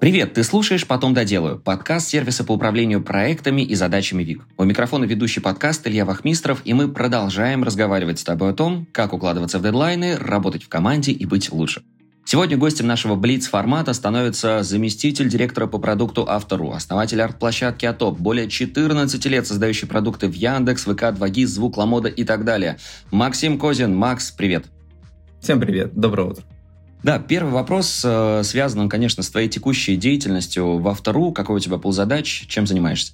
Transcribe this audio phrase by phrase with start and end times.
[0.00, 4.42] Привет, ты слушаешь «Потом доделаю»– подкаст сервиса по управлению проектами и задачами ВИК.
[4.58, 9.12] У микрофона ведущий подкаст Илья Вахмистров, и мы продолжаем разговаривать с тобой о том, как
[9.12, 11.82] укладываться в дедлайны, работать в команде и быть лучше.
[12.26, 19.24] Сегодня гостем нашего Блиц-формата становится заместитель директора по продукту Автору, основатель арт-площадки Атоп, более 14
[19.26, 22.78] лет создающий продукты в Яндекс, ВК, 2GIS, Звук, Ламода и так далее.
[23.10, 23.94] Максим Козин.
[23.94, 24.66] Макс, привет.
[25.40, 26.44] Всем привет, доброе утро.
[27.04, 31.32] Да, первый вопрос э, связан, он, конечно, с твоей текущей деятельностью в Автору.
[31.32, 33.12] Какой у тебя был задач, чем занимаешься?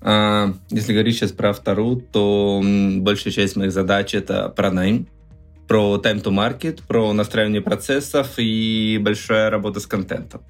[0.00, 2.60] А, если говорить сейчас про Автору, то
[2.96, 5.06] большая часть моих задач это про найм,
[5.68, 10.40] про time to market, про настраивание процессов и большая работа с контентом.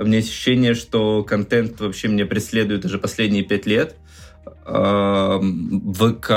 [0.00, 3.94] У меня ощущение, что контент вообще меня преследует уже последние пять лет.
[4.64, 6.32] ВК,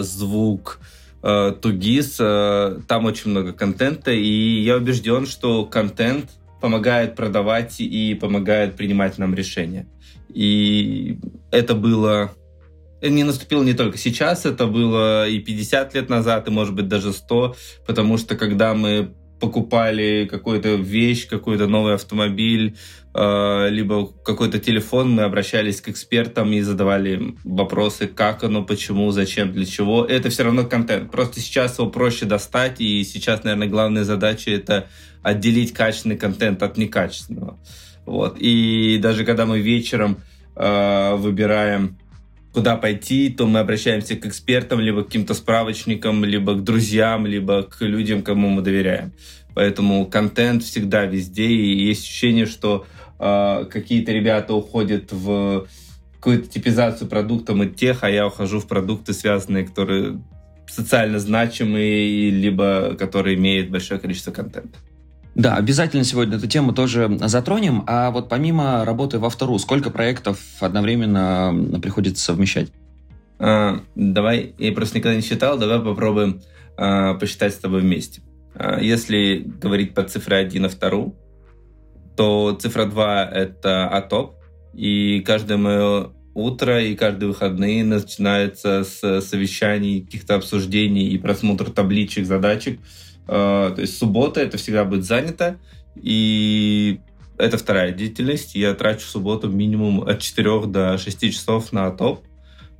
[0.00, 0.80] звук,
[1.22, 8.14] э, Тугис, э, там очень много контента, и я убежден, что контент помогает продавать и
[8.14, 9.86] помогает принимать нам решения.
[10.28, 11.18] И
[11.50, 12.32] это было...
[13.00, 16.88] Это не наступило не только сейчас, это было и 50 лет назад, и, может быть,
[16.88, 17.54] даже 100,
[17.86, 22.76] потому что когда мы покупали какую-то вещь, какой-то новый автомобиль,
[23.07, 23.07] э,
[23.70, 29.66] либо какой-то телефон, мы обращались к экспертам и задавали вопросы, как оно, почему, зачем, для
[29.66, 30.04] чего.
[30.04, 31.10] Это все равно контент.
[31.10, 34.86] Просто сейчас его проще достать, и сейчас, наверное, главная задача это
[35.22, 37.58] отделить качественный контент от некачественного.
[38.06, 38.36] Вот.
[38.38, 40.18] И даже когда мы вечером
[40.54, 41.98] э, выбираем
[42.52, 47.62] куда пойти, то мы обращаемся к экспертам, либо к каким-то справочникам, либо к друзьям, либо
[47.64, 49.12] к людям, кому мы доверяем.
[49.54, 52.86] Поэтому контент всегда везде, и есть ощущение, что
[53.18, 55.66] э, какие-то ребята уходят в
[56.16, 60.20] какую-то типизацию продукта мы тех, а я ухожу в продукты, связанные, которые
[60.68, 64.78] социально значимые, либо которые имеют большое количество контента.
[65.34, 67.84] Да, обязательно сегодня эту тему тоже затронем.
[67.86, 72.72] А вот помимо работы во вторую, сколько проектов одновременно приходится совмещать?
[73.38, 76.40] А, давай, я просто никогда не считал, давай попробуем
[76.76, 78.20] а, посчитать с тобой вместе.
[78.54, 81.12] А, если говорить по цифре 1 и 2,
[82.18, 84.34] то цифра 2— это АТОП,
[84.74, 92.26] и каждое мое утро и каждые выходные начинается с совещаний, каких-то обсуждений и просмотра табличек,
[92.26, 92.80] задачек,
[93.28, 95.60] а, то есть суббота это всегда будет занято,
[95.94, 96.98] и
[97.38, 98.56] это вторая деятельность.
[98.56, 102.24] Я трачу субботу минимум от 4 до 6 часов на топ.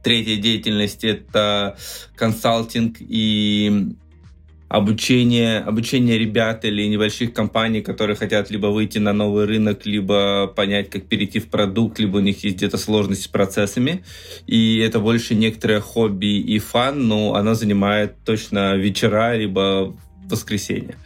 [0.02, 1.76] Третья деятельность это
[2.16, 3.94] консалтинг и
[4.68, 10.90] обучение, обучение ребят или небольших компаний, которые хотят либо выйти на новый рынок, либо понять,
[10.90, 14.04] как перейти в продукт, либо у них есть где-то сложности с процессами.
[14.46, 19.96] И это больше некоторое хобби и фан, но оно занимает точно вечера, либо
[20.28, 20.96] воскресенье.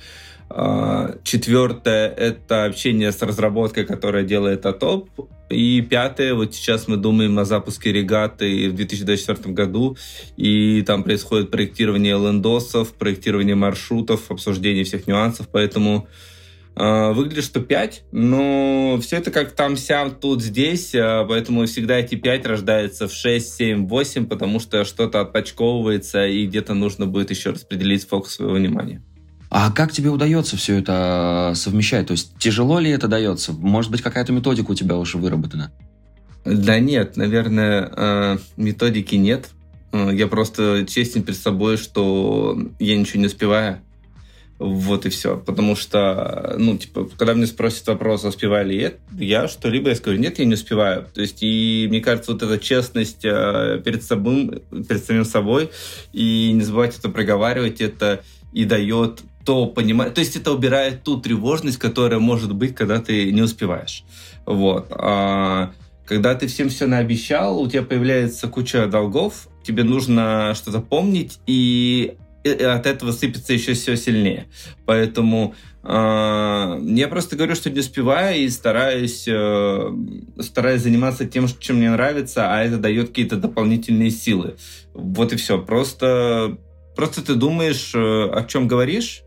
[0.54, 5.08] А, четвертое— это общение с разработкой, которая делает АТОП.
[5.48, 9.96] И пятое, вот сейчас мы думаем о запуске регаты в 2024 году,
[10.36, 16.08] и там происходит проектирование лендосов, проектирование маршрутов, обсуждение всех нюансов, поэтому
[16.74, 21.98] э, выглядит, что 5, но все это как там, сям, тут, здесь, э, поэтому всегда
[21.98, 27.30] эти 5 рождаются в 6, 7, 8, потому что что-то отпочковывается, и где-то нужно будет
[27.30, 29.02] еще распределить фокус своего внимания.
[29.54, 32.06] А как тебе удается все это э, совмещать?
[32.06, 33.52] То есть тяжело ли это дается?
[33.52, 35.70] Может быть, какая-то методика у тебя уже выработана?
[36.46, 39.50] Да нет, наверное, э, методики нет.
[39.92, 43.80] Э, я просто честен перед собой, что я ничего не успеваю.
[44.58, 45.36] Вот и все.
[45.36, 50.16] Потому что, ну, типа, когда мне спросят вопрос, успеваю ли я, я что-либо, я скажу,
[50.16, 51.06] нет, я не успеваю.
[51.12, 55.68] То есть, и мне кажется, вот эта честность перед собой, перед самим собой,
[56.14, 61.20] и не забывать это проговаривать, это и дает то понимать, то есть это убирает ту
[61.20, 64.04] тревожность, которая может быть, когда ты не успеваешь.
[64.46, 64.88] Вот.
[64.90, 65.72] А
[66.06, 72.16] когда ты всем все наобещал, у тебя появляется куча долгов, тебе нужно что-то помнить, и
[72.44, 74.46] от этого сыпется еще все сильнее.
[74.84, 75.54] Поэтому
[75.84, 79.96] э, я просто говорю, что не успеваю и стараюсь, э,
[80.40, 84.56] стараюсь заниматься тем, чем мне нравится, а это дает какие-то дополнительные силы.
[84.92, 85.62] Вот и все.
[85.62, 86.58] Просто,
[86.96, 89.22] просто ты думаешь, э, о чем говоришь,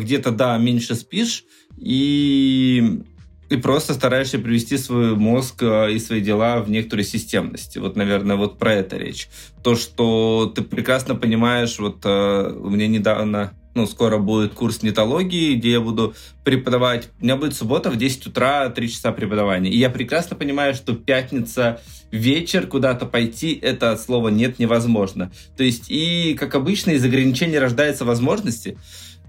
[0.00, 1.44] где-то, да, меньше спишь,
[1.78, 3.02] и
[3.48, 7.76] ты просто стараешься привести свой мозг э, и свои дела в некоторую системность.
[7.76, 9.28] Вот, наверное, вот про это речь.
[9.62, 15.54] То, что ты прекрасно понимаешь, вот э, у меня недавно, ну, скоро будет курс нетологии,
[15.54, 16.14] где я буду
[16.44, 17.08] преподавать.
[17.20, 19.70] У меня будет суббота в 10 утра, 3 часа преподавания.
[19.70, 21.80] И я прекрасно понимаю, что пятница
[22.10, 25.30] вечер куда-то пойти, это от слова нет невозможно.
[25.56, 28.76] То есть, и, как обычно, из ограничений рождаются возможности.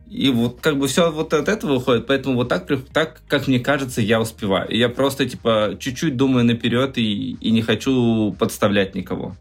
[0.10, 3.60] И вот как бы все вот от этого выходит, поэтому вот так, так как мне
[3.60, 4.68] кажется, я успеваю.
[4.74, 9.36] Я просто типа чуть-чуть думаю наперед и, и не хочу подставлять никого.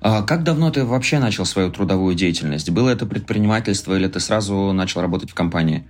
[0.00, 2.70] А как давно ты вообще начал свою трудовую деятельность?
[2.70, 5.88] Было это предпринимательство или ты сразу начал работать в компании?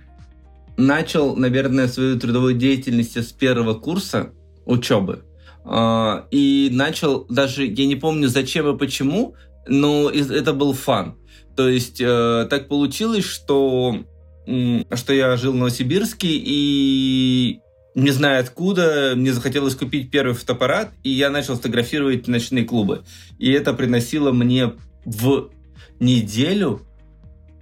[0.77, 4.31] Начал, наверное, свою трудовую деятельность с первого курса
[4.65, 5.23] учебы.
[5.65, 9.35] А, и начал, даже я не помню зачем и почему,
[9.67, 11.17] но это был фан.
[11.57, 13.97] То есть э, так получилось, что,
[14.45, 17.61] что я жил в Новосибирске, и
[17.95, 23.01] не знаю откуда, мне захотелось купить первый фотоаппарат, и я начал фотографировать ночные клубы.
[23.39, 24.73] И это приносило мне
[25.03, 25.49] в
[25.99, 26.81] неделю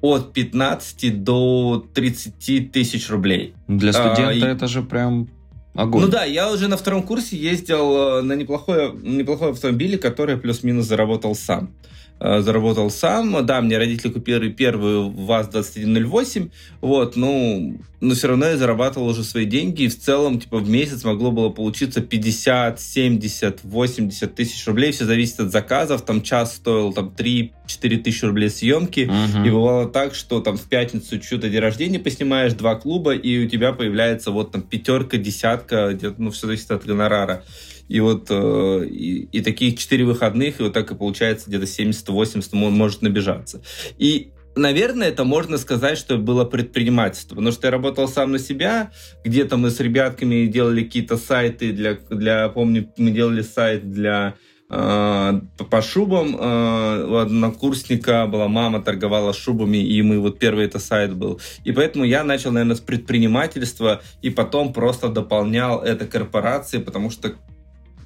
[0.02, 3.54] от 15 до 30 тысяч рублей.
[3.70, 5.30] Для студента а, это же прям
[5.74, 6.02] огонь.
[6.02, 10.86] Ну да, я уже на втором курсе ездил э, на неплохой, неплохой автомобиле, который плюс-минус
[10.86, 11.74] заработал сам.
[12.18, 13.46] Э, заработал сам.
[13.46, 19.46] Да, мне родители купили первую ВАЗ-2108, вот, ну, но все равно я зарабатывал уже свои
[19.46, 24.94] деньги, и в целом, типа, в месяц могло было получиться 50, 70, 80 тысяч рублей,
[24.94, 27.52] все зависит от заказов, там час стоил там 3-4
[27.98, 29.46] тысячи рублей съемки, uh-huh.
[29.46, 33.50] и бывало так, что там в пятницу что-то день рождения поснимаешь, два клуба, и у
[33.50, 37.44] тебя появляется вот там пятерка, десятка, где-то, ну, все зависит от гонорара.
[37.88, 42.50] И вот э, и, и таких 4 выходных, и вот так и получается где-то 70-80
[42.54, 43.62] он может набежаться.
[43.98, 48.92] И наверное, это можно сказать, что было предпринимательство, потому что я работал сам на себя,
[49.24, 54.36] где-то мы с ребятками делали какие-то сайты для, для помню, мы делали сайт для
[54.70, 56.36] э, по шубам.
[56.40, 61.40] Э, у однокурсника была мама, торговала шубами, и мы вот первый это сайт был.
[61.64, 67.36] И поэтому я начал, наверное, с предпринимательства, и потом просто дополнял это корпорации, потому что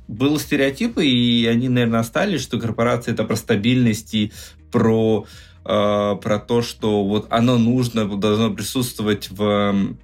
[0.09, 4.33] был стереотипы, и они, наверное, остались, что корпорация это про стабильность и
[4.71, 5.27] про,
[5.63, 9.95] э, про то, что вот оно нужно, должно присутствовать в,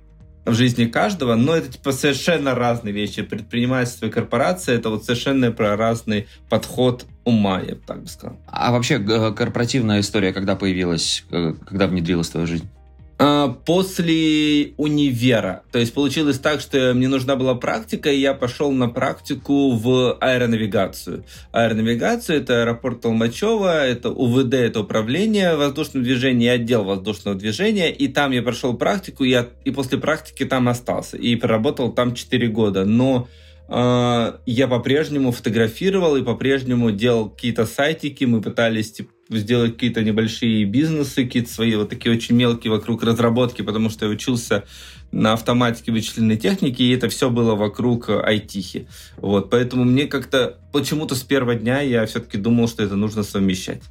[0.45, 3.23] в жизни каждого, но это типа совершенно разные вещи.
[3.23, 8.37] Предпринимательство и корпорация это вот совершенно про разный подход ума, я бы так бы сказал.
[8.45, 12.69] А вообще корпоративная история когда появилась, когда внедрилась в твою жизнь?
[13.17, 15.63] А, после универа.
[15.71, 20.17] То есть получилось так, что мне нужна была практика, и я пошел на практику в
[20.19, 21.23] аэронавигацию.
[21.53, 28.31] Аэронавигацию— это аэропорт Толмачева, это УВД, это управление воздушным движением, отдел воздушного движения, и там
[28.31, 32.83] я прошел практику, и, я, и после практики там остался, и проработал там 4 года.
[32.83, 33.29] Но
[33.67, 41.25] я по-прежнему фотографировал и по-прежнему делал какие-то сайтики, мы пытались типа, сделать какие-то небольшие бизнесы,
[41.25, 44.65] какие-то свои вот такие очень мелкие вокруг разработки, потому что я учился
[45.11, 48.87] на автоматике вычисленной техники, и это все было вокруг айтихи.
[49.17, 53.81] Вот, поэтому мне как-то почему-то с первого дня я все-таки думал, что это нужно совмещать.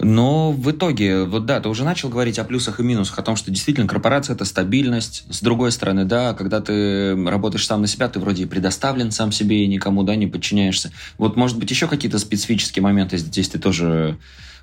[0.00, 3.34] Но в итоге, вот да, ты уже начал говорить о плюсах и минусах, о том,
[3.34, 5.24] что действительно корпорация– это стабильность.
[5.28, 9.32] С другой стороны, да, когда ты работаешь сам на себя, ты вроде и предоставлен сам
[9.32, 10.92] себе и никому, да, не подчиняешься.
[11.18, 14.18] Вот, может быть, еще какие-то специфические моменты здесь ты тоже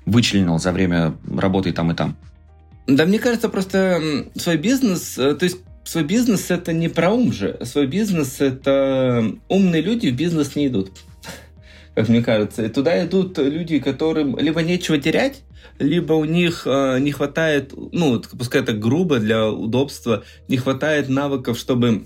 [0.06, 2.16] вычленил за время работы там и там?
[2.86, 4.00] Да, мне кажется, просто
[4.36, 7.58] свой бизнес, э, то есть свой бизнес это не про ум же.
[7.64, 10.92] Свой бизнес это умные люди в бизнес не идут,
[11.96, 12.62] как мне кажется.
[12.62, 15.42] И туда идут люди, которым либо нечего терять,
[15.78, 21.58] либо у них э, не хватает, ну, пускай это грубо для удобства, не хватает навыков,
[21.58, 22.04] чтобы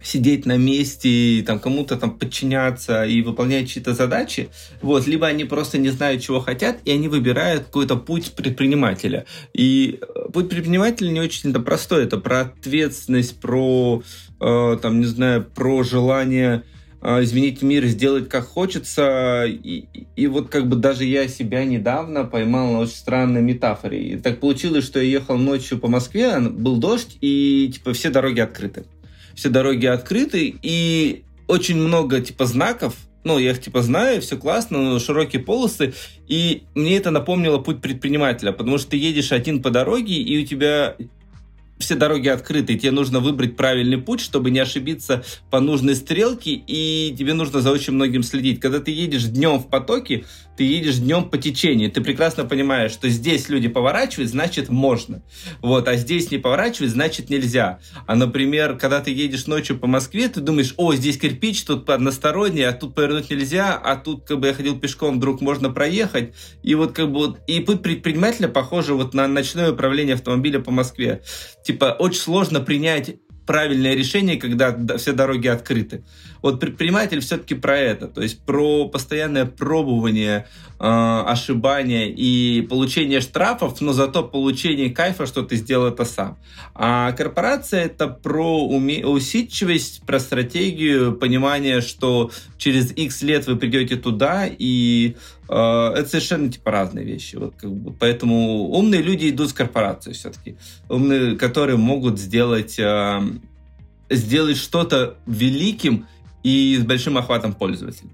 [0.00, 4.48] сидеть на месте, и, там кому-то там подчиняться и выполнять чьи-то задачи,
[4.80, 9.26] вот, либо они просто не знают, чего хотят, и они выбирают какой-то путь предпринимателя.
[9.52, 14.04] И э, путь предпринимателя не очень это простой, это про ответственность, про,
[14.40, 16.62] э, там, не знаю, про желание
[17.02, 19.44] изменить мир, сделать как хочется.
[19.46, 24.00] И, и вот как бы даже я себя недавно поймал на очень странной метафоре.
[24.00, 28.40] И так получилось, что я ехал ночью по Москве, был дождь, и типа все дороги
[28.40, 28.84] открыты
[29.40, 34.98] все дороги открыты, и очень много, типа, знаков, ну, я их, типа, знаю, все классно,
[34.98, 35.94] широкие полосы,
[36.28, 40.46] и мне это напомнило путь предпринимателя, потому что ты едешь один по дороге, и у
[40.46, 40.96] тебя
[41.80, 46.52] все дороги открыты, и тебе нужно выбрать правильный путь, чтобы не ошибиться по нужной стрелке,
[46.52, 48.60] и тебе нужно за очень многим следить.
[48.60, 50.24] Когда ты едешь днем в потоке,
[50.60, 55.22] ты едешь днем по течению, ты прекрасно понимаешь, что здесь люди поворачивают, значит можно.
[55.62, 57.78] Вот, а здесь не поворачивать, значит нельзя.
[58.06, 62.64] А, например, когда ты едешь ночью по Москве, ты думаешь, о, здесь кирпич, тут односторонний,
[62.64, 66.34] а тут повернуть нельзя, а тут как бы я ходил пешком, вдруг можно проехать.
[66.62, 70.70] И вот как бы вот, и путь предпринимателя похоже вот на ночное управление автомобиля по
[70.70, 71.22] Москве.
[71.64, 73.16] Типа, очень сложно принять
[73.50, 76.04] правильное решение, когда все дороги открыты.
[76.40, 80.46] Вот предприниматель все-таки про это, то есть про постоянное пробование,
[80.78, 80.84] э,
[81.26, 86.38] ошибания и получение штрафов, но зато получение кайфа, что ты сделал это сам.
[86.76, 93.96] А корпорация это про уме- усидчивость, про стратегию, понимание, что через X лет вы придете
[93.96, 95.16] туда и
[95.50, 97.36] это совершенно типа разные вещи.
[97.36, 100.56] Вот, как бы, поэтому умные люди идут с корпорацией все-таки.
[100.88, 103.20] Умные, которые могут сделать, э,
[104.08, 106.06] сделать что-то великим
[106.44, 108.10] и с большим охватом пользователей.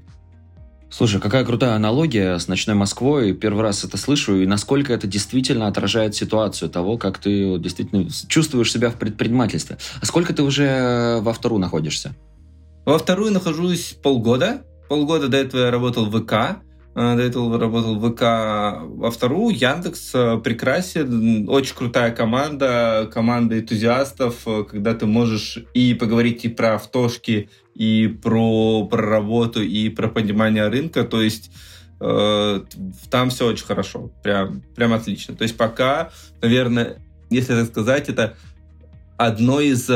[0.89, 3.35] Слушай, какая крутая аналогия с ночной Москвой.
[3.35, 8.73] Первый раз это слышу, и насколько это действительно отражает ситуацию того, как ты действительно чувствуешь
[8.73, 9.77] себя в предпринимательстве.
[10.01, 12.15] А сколько ты уже во вторую находишься?
[12.87, 14.63] Во вторую нахожусь полгода.
[14.89, 16.63] Полгода до этого я работал в ВК.
[16.97, 19.55] Э, до этого работал в ВК во вторую.
[19.55, 26.49] Яндекс э, прекрасен, очень крутая команда, команда энтузиастов, э, когда ты можешь и поговорить и
[26.49, 31.05] про автошки, и про, про работу, и про понимание рынка.
[31.05, 31.51] То есть
[32.01, 32.61] э,
[33.11, 35.37] там все очень хорошо, прям, прям отлично.
[35.37, 36.97] То есть пока, наверное,
[37.29, 38.39] если так сказать, это
[39.19, 39.91] одно из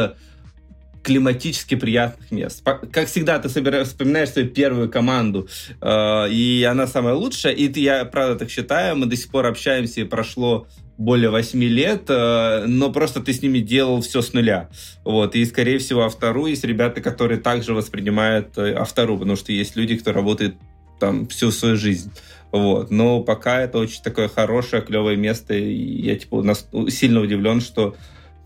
[1.03, 2.63] климатически приятных мест.
[2.65, 5.49] Как всегда, ты собираешь, вспоминаешь свою первую команду,
[5.81, 10.03] э, и она самая лучшая, и я правда так считаю, мы до сих пор общаемся,
[10.03, 10.67] и прошло
[10.99, 14.69] более 8 лет, э, но просто ты с ними делал все с нуля.
[15.03, 15.35] Вот.
[15.35, 19.97] И, скорее всего, автору есть ребята, которые также воспринимают э, автору, потому что есть люди,
[19.97, 20.57] кто работает
[20.99, 22.13] там всю свою жизнь.
[22.53, 22.91] Вот.
[22.91, 26.45] Но пока это очень такое хорошее, клевое место, и я типа
[26.91, 27.97] сильно удивлен, что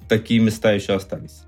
[0.08, 1.42] такие места еще остались.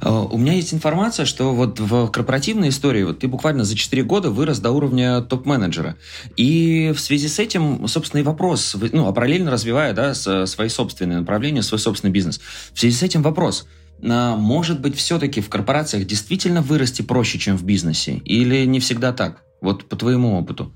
[0.00, 4.02] А, у меня есть информация, что вот в корпоративной истории вот ты буквально за 4
[4.02, 5.96] года вырос до уровня топ-менеджера.
[6.36, 11.20] И в связи с этим, собственно, и вопрос, ну, а параллельно развивая, да, свои собственные
[11.20, 12.40] направления, свой собственный бизнес.
[12.72, 13.66] В связи с этим вопрос,
[14.02, 18.20] а, может быть, все-таки в корпорациях действительно вырасти проще, чем в бизнесе?
[18.24, 19.42] Или не всегда так?
[19.60, 20.72] Вот по твоему опыту.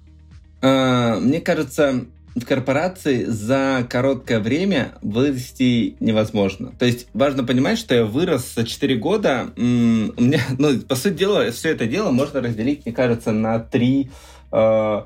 [0.61, 6.73] А, мне кажется, в корпорации за короткое время вырасти невозможно.
[6.79, 9.51] То есть важно понимать, что я вырос за 4 года.
[9.57, 14.11] У меня, ну, по сути дела, все это дело можно разделить, мне кажется, на три,
[14.51, 15.03] э,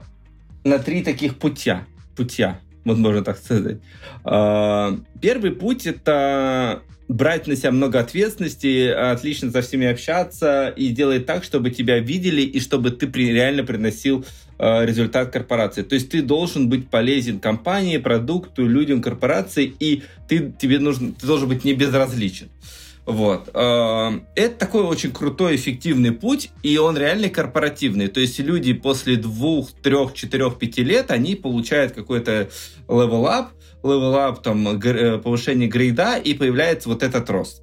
[0.64, 1.86] на три таких путя.
[2.16, 3.78] Путя, вот можно так сказать.
[4.24, 11.26] Э, первый путь это брать на себя много ответственности, отлично со всеми общаться и делать
[11.26, 14.24] так, чтобы тебя видели и чтобы ты реально приносил
[14.58, 15.82] э, результат корпорации.
[15.82, 21.26] То есть ты должен быть полезен компании, продукту, людям, корпорации, и ты, тебе нужно, ты
[21.26, 22.48] должен быть не безразличен.
[23.06, 23.50] Вот.
[23.54, 28.08] Э, это такой очень крутой, эффективный путь, и он реально корпоративный.
[28.08, 32.50] То есть люди после двух, трех, четырех, пяти лет, они получают какой-то
[32.88, 33.50] level up,
[33.86, 37.62] level up, там, э, повышение грейда, и появляется вот этот рост.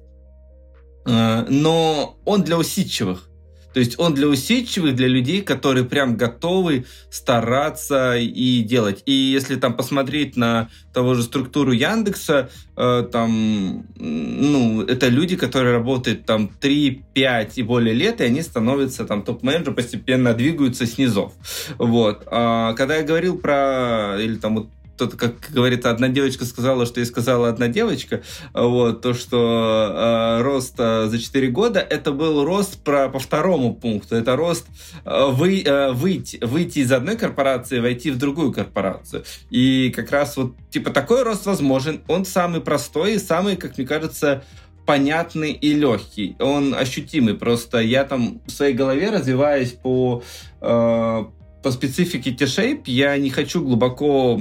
[1.06, 3.28] Э, но он для усидчивых.
[3.74, 9.02] То есть он для усидчивых, для людей, которые прям готовы стараться и делать.
[9.04, 15.72] И если там посмотреть на того же структуру Яндекса, э, там, ну, это люди, которые
[15.72, 21.32] работают там 3, 5 и более лет, и они становятся там топ-менеджером, постепенно двигаются снизу.
[21.76, 22.22] Вот.
[22.30, 27.00] А когда я говорил про, или там вот тут, как говорится, одна девочка сказала, что
[27.00, 28.22] и сказала одна девочка,
[28.52, 33.74] вот, то, что э, рост э, за 4 года, это был рост про, по второму
[33.74, 34.66] пункту, это рост
[35.04, 39.24] э, вы, э, выйти, выйти из одной корпорации, войти в другую корпорацию.
[39.50, 43.86] И как раз вот, типа, такой рост возможен, он самый простой и самый, как мне
[43.86, 44.44] кажется,
[44.86, 46.36] понятный и легкий.
[46.38, 47.34] Он ощутимый.
[47.34, 50.22] Просто я там в своей голове развиваясь по
[50.60, 51.24] э,
[51.64, 54.38] по специфике T-Shape я не хочу глубоко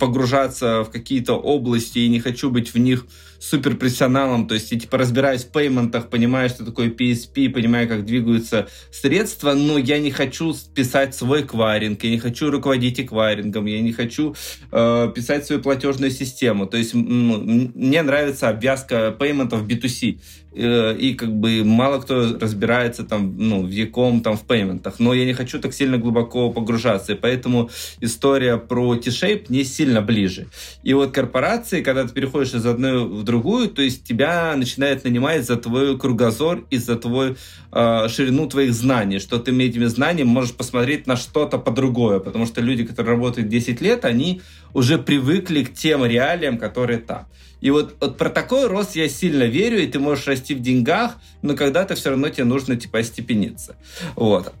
[0.00, 3.06] погружаться в какие-то области и не хочу быть в них
[3.38, 8.68] суперпрофессионалом, то есть я типа разбираюсь в пейментах, понимаю, что такое PSP, понимаю, как двигаются
[8.90, 13.92] средства, но я не хочу писать свой кваринг, я не хочу руководить эквайрингом, я не
[13.92, 14.34] хочу
[14.72, 16.66] э, писать свою платежную систему.
[16.66, 20.18] То есть мне нравится обвязка пейментов B2C.
[20.54, 25.12] Э, и как бы мало кто разбирается там, ну, в яком там в пейментах, но
[25.12, 30.46] я не хочу так сильно глубоко погружаться, и поэтому история про T-Shape не сильно ближе.
[30.84, 35.56] И вот корпорации, когда ты переходишь из одной другую, то есть тебя начинает нанимать за
[35.56, 37.36] твой кругозор и за твой
[37.72, 42.60] э, ширину твоих знаний, что ты этими знаниями можешь посмотреть на что-то по-другое, потому что
[42.60, 47.26] люди, которые работают 10 лет, они уже привыкли к тем реалиям, которые там.
[47.60, 51.16] И вот, вот про такой рост я сильно верю, и ты можешь расти в деньгах,
[51.40, 53.76] но когда-то все равно тебе нужно типа остепениться.
[54.16, 54.52] Вот.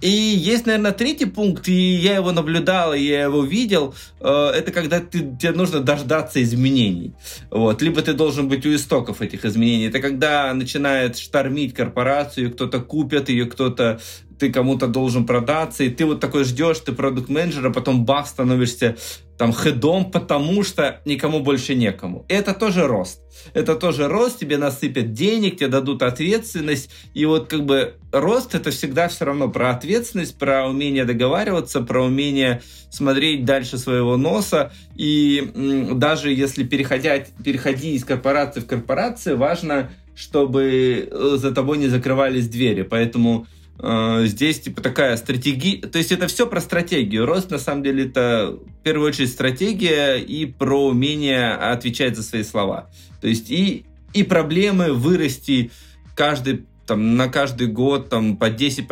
[0.00, 4.72] И есть, наверное, третий пункт, и я его наблюдал, и я его видел, э, это
[4.72, 7.12] когда ты, тебе нужно дождаться изменений.
[7.50, 7.82] Вот.
[7.82, 9.86] Либо ты должен быть у истоков этих изменений.
[9.86, 14.00] Это когда начинает штормить корпорацию, кто-то купит ее, кто-то
[14.38, 18.96] ты кому-то должен продаться, и ты вот такой ждешь, ты продукт-менеджер, а потом бах, становишься
[19.40, 22.26] там хедом, потому что никому больше некому.
[22.28, 23.22] Это тоже рост.
[23.54, 26.90] Это тоже рост, тебе насыпят денег, тебе дадут ответственность.
[27.14, 32.04] И вот как бы рост это всегда все равно про ответственность, про умение договариваться, про
[32.04, 34.72] умение смотреть дальше своего носа.
[34.94, 35.50] И
[35.94, 42.46] даже если переходя, переходи из корпорации в корпорацию, важно, чтобы э, за тобой не закрывались
[42.46, 42.82] двери.
[42.82, 43.46] Поэтому
[43.82, 47.26] здесь типа такая стратегия, то есть это все про стратегию.
[47.26, 52.42] Рост на самом деле это в первую очередь стратегия и про умение отвечать за свои
[52.42, 52.90] слова.
[53.20, 55.70] То есть и, и проблемы вырасти
[56.14, 58.84] каждый там, на каждый год там, по 10%,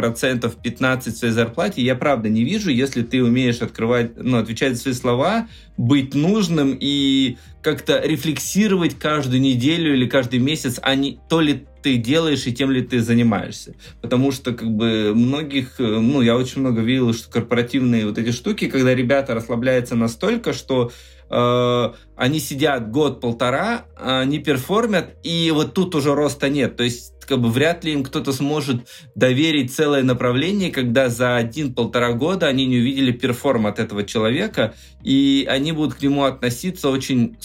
[0.62, 4.82] 15% в своей зарплате, я правда не вижу, если ты умеешь открывать, ну, отвечать за
[4.82, 11.40] свои слова, быть нужным и как-то рефлексировать каждую неделю или каждый месяц, а не то
[11.40, 13.74] ли ты делаешь и тем ли ты занимаешься.
[14.00, 18.68] Потому что как бы многих, ну, я очень много видел, что корпоративные вот эти штуки,
[18.68, 20.90] когда ребята расслабляются настолько, что
[21.30, 26.76] э, они сидят год-полтора, они перформят, и вот тут уже роста нет.
[26.76, 32.14] То есть как бы вряд ли им кто-то сможет доверить целое направление, когда за один-полтора
[32.14, 37.36] года они не увидели перформ от этого человека, и они будут к нему относиться очень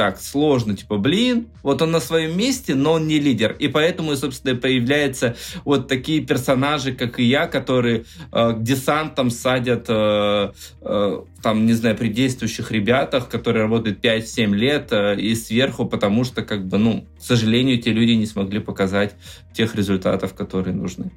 [0.00, 3.54] так сложно, типа, блин, вот он на своем месте, но он не лидер.
[3.58, 10.52] И поэтому, собственно, появляются вот такие персонажи, как и я, которые э, десантом садят, э,
[10.80, 16.24] э, там, не знаю, при действующих ребятах, которые работают 5-7 лет, э, и сверху, потому
[16.24, 19.16] что, как бы, ну, к сожалению, те люди не смогли показать
[19.52, 21.10] тех результатов, которые нужны.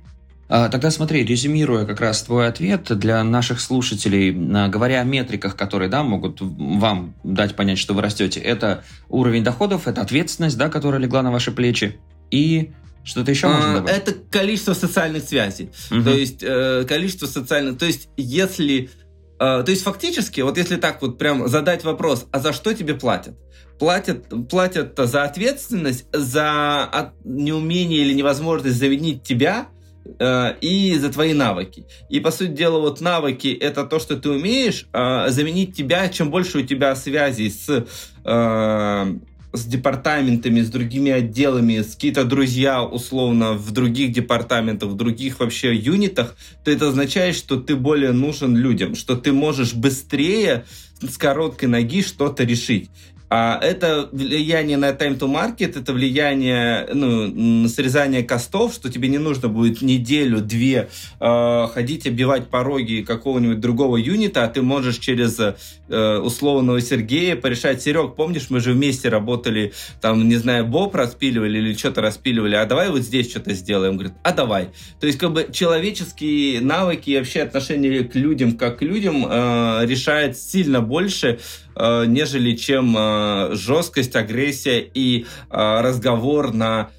[0.56, 5.56] А, тогда смотри, резюмируя как раз твой ответ для наших слушателей, а, говоря о метриках,
[5.56, 10.70] которые да, могут вам дать понять, что вы растете, это уровень доходов, это ответственность, да,
[10.70, 11.98] которая легла на ваши плечи,
[12.30, 12.72] и
[13.04, 13.98] что-то еще можно а, добавить?
[13.98, 15.72] Это количество социальных связей.
[15.90, 16.04] Угу.
[16.04, 17.80] То есть э, количество социальных...
[17.80, 18.92] То есть если...
[19.40, 22.94] Э, то есть фактически, вот если так вот прям задать вопрос, а за что тебе
[22.94, 23.36] платят?
[23.80, 29.66] Платят, платят за ответственность, за неумение или невозможность заменить тебя–
[30.06, 31.86] и за твои навыки.
[32.10, 36.30] И, по сути дела, вот навыки— это то, что ты умеешь, э, заменить тебя, чем
[36.30, 37.86] больше у тебя связей с
[38.26, 39.16] э,
[39.54, 45.76] с департаментами, с другими отделами, с какие-то друзья, условно, в других департаментах, в других вообще
[45.76, 50.66] юнитах, то это означает, что ты более нужен людям, что ты можешь быстрее
[51.02, 52.90] с короткой ноги что-то решить.
[53.36, 59.08] А это влияние на time to market, это влияние ну, на срезание костов, что тебе
[59.08, 65.40] не нужно будет неделю-две э, ходить оббивать пороги какого-нибудь другого юнита, а ты можешь через
[65.40, 67.82] э, условного Сергея порешать.
[67.82, 72.68] Серег, помнишь, мы же вместе работали, там, не знаю, боб распиливали или что-то распиливали, а
[72.68, 73.94] давай вот здесь что-то сделаем.
[73.94, 74.68] Говорит, а давай.
[75.00, 79.88] То есть, как бы человеческие навыки и вообще отношение к людям, как к людям, э,
[79.88, 81.40] решает сильно больше,
[81.76, 86.90] нежели чем э, жесткость, агрессия и э, разговор на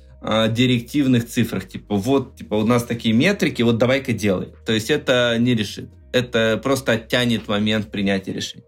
[0.48, 1.68] директивных цифрах.
[1.68, 4.54] Типа, вот, типа, у нас такие метрики, вот давай-ка делай.
[4.64, 5.90] То есть это не решит.
[6.12, 8.64] Это просто оттянет момент принятия решений.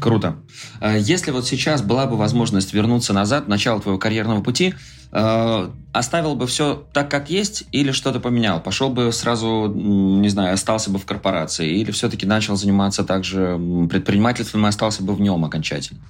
[0.00, 0.36] Круто.
[0.82, 4.74] Если вот сейчас была бы возможность вернуться назад, в начало твоего карьерного пути,
[5.10, 8.60] Э, оставил бы все так, как есть, или что-то поменял?
[8.60, 13.58] Пошел бы сразу, не знаю, остался бы в корпорации, или все-таки начал заниматься также
[13.90, 16.00] предпринимательством и остался бы в нем окончательно?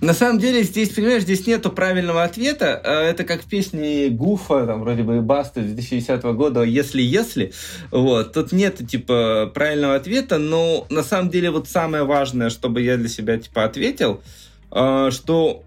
[0.00, 2.80] На самом деле здесь, понимаешь, здесь нету правильного ответа.
[2.84, 7.52] Э, это как в песне Гуфа, там вроде бы Басты 2010 года «Если-если».
[7.90, 8.34] Вот.
[8.34, 13.08] Тут нет, типа, правильного ответа, но на самом деле вот самое важное, чтобы я для
[13.08, 14.20] себя, типа, ответил,
[14.70, 15.62] э, что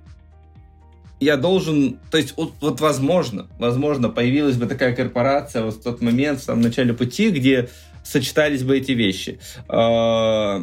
[1.19, 6.01] я должен, то есть вот, вот возможно, возможно, появилась бы такая корпорация вот в тот
[6.01, 7.69] момент, в самом начале пути, где
[8.03, 9.39] сочетались бы эти вещи.
[9.67, 10.61] Э,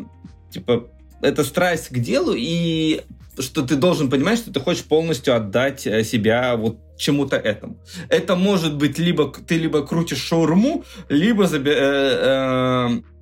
[0.51, 0.89] типа,
[1.21, 3.03] это страсть к делу, и
[3.39, 7.79] что ты должен понимать, что ты хочешь полностью отдать э, себя вот чему-то этому.
[8.09, 13.16] Это может быть либо ты либо крутишь шаурму, либо заби- э, э,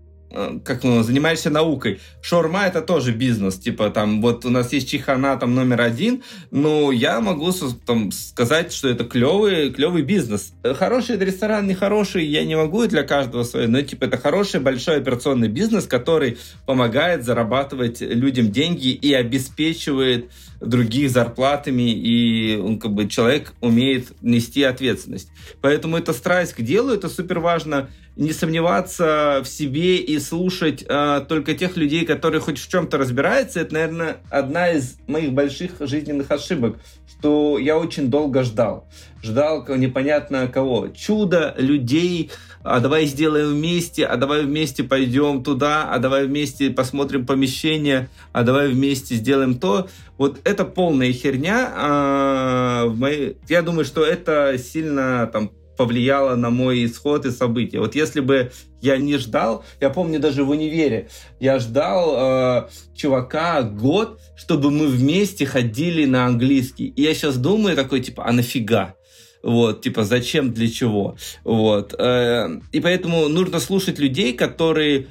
[0.64, 2.01] как ну, занимаешься наукой.
[2.23, 6.92] Шаурма это тоже бизнес, типа там вот у нас есть чихана там номер один, но
[6.92, 7.53] я могу
[7.87, 10.53] там сказать, что это клевый, клевый бизнес.
[10.62, 14.97] Хороший ресторан, не хороший, я не могу для каждого свой, но типа это хороший большой
[14.97, 20.31] операционный бизнес, который помогает зарабатывать людям деньги и обеспечивает
[20.66, 25.29] других зарплатами, и он как бы человек умеет нести ответственность.
[25.61, 31.24] Поэтому это страсть к делу, это супер важно не сомневаться в себе и слушать э,
[31.29, 36.31] только тех людей, которые хоть в чем-то разбираются, это, наверное, одна из моих больших жизненных
[36.31, 38.88] ошибок, что я очень долго ждал.
[39.25, 40.89] Ждал непонятно кого.
[40.89, 42.31] Чудо, людей,
[42.63, 48.43] а давай сделаем вместе, а давай вместе пойдем туда, а давай вместе посмотрим помещение, а
[48.43, 49.89] давай вместе сделаем то.
[50.19, 51.73] Вот это полная херня.
[51.75, 53.39] А, моей...
[53.49, 57.81] Я думаю, что это сильно там повлияло на мой исход и события.
[57.81, 61.09] Вот если бы я не ждал, я помню даже в универе,
[61.41, 66.89] я ждал э, чувака год, чтобы мы вместе ходили на английский.
[66.89, 68.97] И я сейчас думаю такой, типа, а нафига?
[69.44, 71.16] Вот, типа, зачем, для чего?
[71.44, 71.94] Вот.
[71.98, 75.07] Э, и поэтому нужно слушать людей, которые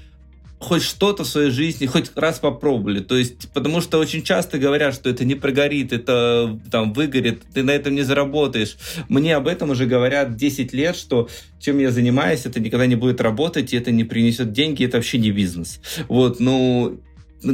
[0.59, 2.99] хоть что-то в своей жизни хоть раз попробовали.
[2.99, 7.61] То есть, потому что очень часто говорят, что это не прогорит, это там выгорит, ты
[7.63, 8.77] на этом не заработаешь.
[9.07, 13.21] Мне об этом уже говорят 10 лет, что чем я занимаюсь, это никогда не будет
[13.21, 15.79] работать, и это не принесет деньги, это вообще не бизнес.
[16.07, 16.99] Вот, ну,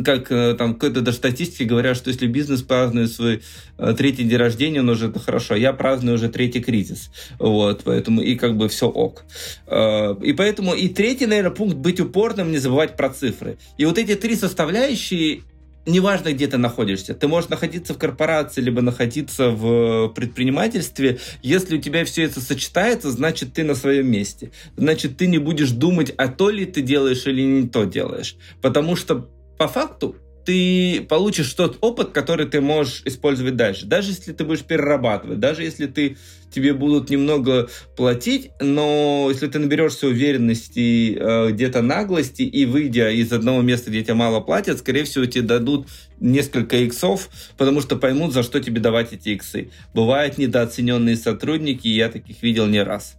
[0.04, 3.42] как э, там какой-то даже статистики говорят, что если бизнес празднует свой
[3.78, 5.56] э, третий день рождения, он уже это хорошо.
[5.56, 7.12] Я праздную уже третий кризис.
[7.40, 9.24] Вот, поэтому и как бы все ок.
[9.68, 13.58] Э, и поэтому и третий, наверное, пункт быть упорным, не забывать про цифры.
[13.78, 15.42] И вот эти три составляющие
[15.86, 17.14] неважно, где ты находишься.
[17.14, 21.20] Ты можешь находиться в корпорации, либо находиться в предпринимательстве.
[21.42, 24.52] Если у тебя все это сочетается, значит, ты на своем месте.
[24.78, 28.36] Значит, ты не будешь думать, а то ли ты делаешь или не то делаешь.
[28.62, 33.86] Потому что по факту ты получишь тот опыт, который ты можешь использовать дальше.
[33.86, 36.18] Даже если ты будешь перерабатывать, даже если ты,
[36.50, 43.34] тебе будут немного платить, но если ты наберешься уверенности, э, где-то наглости, и выйдя из
[43.34, 45.88] одного места, где тебе мало платят, скорее всего, тебе дадут
[46.20, 49.72] несколько иксов, потому что поймут, за что тебе давать эти иксы.
[49.94, 53.19] Бывают недооцененные сотрудники, я таких видел не раз.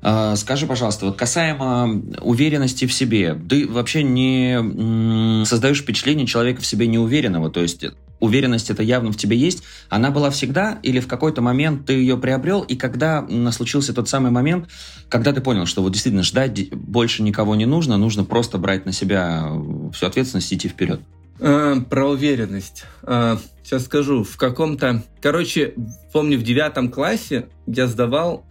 [0.00, 6.66] А, скажи, пожалуйста, вот касаемо уверенности в себе, ты вообще не создаешь впечатление человека в
[6.66, 7.84] себе неуверенного, то есть
[8.20, 12.16] уверенность это явно в тебе есть, она была всегда или в какой-то момент ты ее
[12.16, 14.68] приобрел, и когда случился тот самый момент,
[15.08, 18.92] когда ты понял, что вот действительно ждать больше никого не нужно, нужно просто брать на
[18.92, 19.50] себя
[19.92, 21.00] всю ответственность и идти вперед?
[21.40, 22.84] А, про уверенность.
[23.02, 24.24] Сейчас скажу.
[24.24, 25.04] В каком-то...
[25.20, 25.74] Короче,
[26.12, 28.44] помню, в девятом классе я сдавал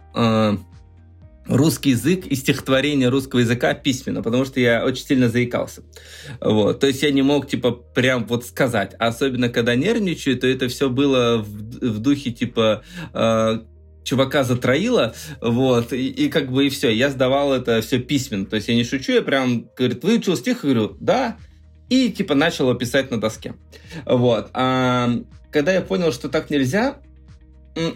[1.48, 5.82] русский язык и стихотворение русского языка письменно, потому что я очень сильно заикался.
[6.40, 6.80] Вот.
[6.80, 8.94] То есть я не мог, типа, прям вот сказать.
[8.98, 12.82] А особенно, когда нервничаю, то это все было в, в духе, типа,
[13.12, 13.58] э,
[14.04, 16.90] чувака затроило, вот, и, и как бы и все.
[16.90, 18.46] Я сдавал это все письменно.
[18.46, 21.36] То есть я не шучу, я прям, говорит, выучил стих, говорю, да,
[21.88, 23.54] и типа начал писать на доске.
[24.06, 24.50] Вот.
[24.52, 25.10] А,
[25.50, 26.98] когда я понял, что так нельзя,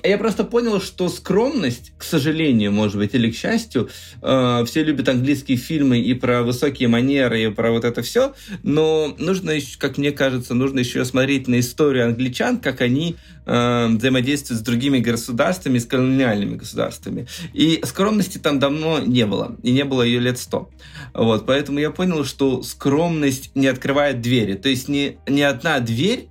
[0.03, 3.89] я просто понял, что скромность, к сожалению, может быть, или к счастью,
[4.21, 9.15] э, все любят английские фильмы и про высокие манеры, и про вот это все, но
[9.19, 13.17] нужно, как мне кажется, нужно еще смотреть на историю англичан, как они
[13.47, 17.27] э, взаимодействуют с другими государствами, с колониальными государствами.
[17.53, 20.71] И скромности там давно не было, и не было ее лет сто.
[21.15, 24.55] Вот, поэтому я понял, что скромность не открывает двери.
[24.55, 26.29] То есть ни, ни одна дверь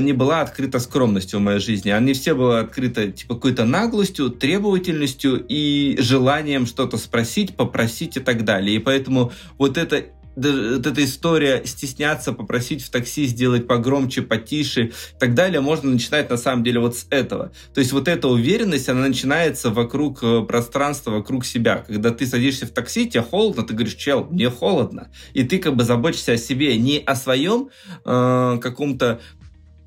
[0.00, 1.90] не была открыта скромностью в моей жизни.
[1.90, 8.44] Они все были открыты типа какой-то наглостью, требовательностью и желанием что-то спросить, попросить и так
[8.44, 8.76] далее.
[8.76, 10.04] И поэтому вот это
[10.36, 16.28] вот эта история стесняться, попросить в такси сделать погромче, потише и так далее, можно начинать
[16.28, 17.52] на самом деле вот с этого.
[17.72, 21.84] То есть вот эта уверенность, она начинается вокруг э, пространства, вокруг себя.
[21.86, 25.10] Когда ты садишься в такси, тебе холодно, ты говоришь, чел, мне холодно.
[25.32, 27.70] И ты как бы заботишься о себе, не о своем
[28.04, 29.20] э, каком-то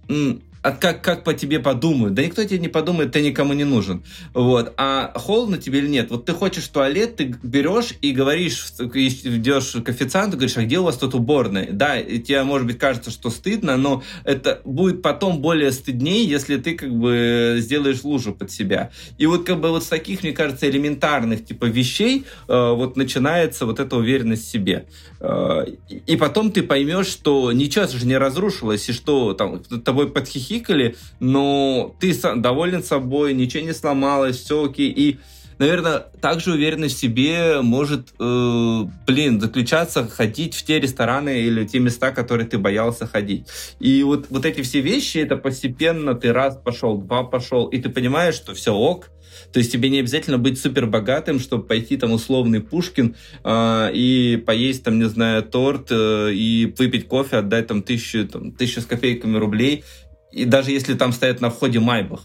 [0.09, 0.48] うん。
[0.61, 2.13] А как, как по тебе подумают?
[2.13, 4.03] Да никто тебе не подумает, ты никому не нужен.
[4.33, 4.73] Вот.
[4.77, 6.11] А холодно тебе или нет?
[6.11, 10.83] Вот ты хочешь туалет, ты берешь и говоришь, идешь к официанту, говоришь, а где у
[10.83, 11.69] вас тут уборная?
[11.71, 16.57] Да, и тебе, может быть, кажется, что стыдно, но это будет потом более стыднее, если
[16.57, 18.91] ты как бы сделаешь лужу под себя.
[19.17, 23.65] И вот как бы вот с таких, мне кажется, элементарных типа вещей э, вот начинается
[23.65, 24.85] вот эта уверенность в себе.
[25.19, 25.65] Э,
[26.05, 30.11] и потом ты поймешь, что ничего же не разрушилось, и что там тобой
[30.49, 34.89] подхихикали, но ты доволен собой, ничего не сломалось, все окей.
[34.89, 35.19] И
[35.57, 41.79] наверное, также уверенность в себе может, э, блин, заключаться ходить в те рестораны или те
[41.79, 43.45] места, которые ты боялся ходить.
[43.79, 47.89] И вот, вот эти все вещи, это постепенно ты раз пошел, два пошел, и ты
[47.89, 49.09] понимаешь, что все ок,
[49.51, 54.41] то есть тебе не обязательно быть супер богатым, чтобы пойти там условный Пушкин э, и
[54.45, 58.85] поесть там, не знаю, торт э, и выпить кофе, отдать там тысячу, там, тысячу с
[58.85, 59.83] копейками рублей.
[60.31, 62.21] И даже если там стоят на входе Майбах.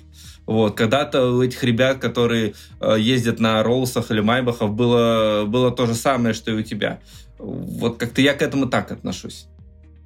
[0.46, 5.86] Вот, когда-то у этих ребят, которые э, ездят на Роллсах или Майбахах, было, было то
[5.86, 7.00] же самое, что и у тебя.
[7.38, 9.46] Вот как-то я к этому так отношусь.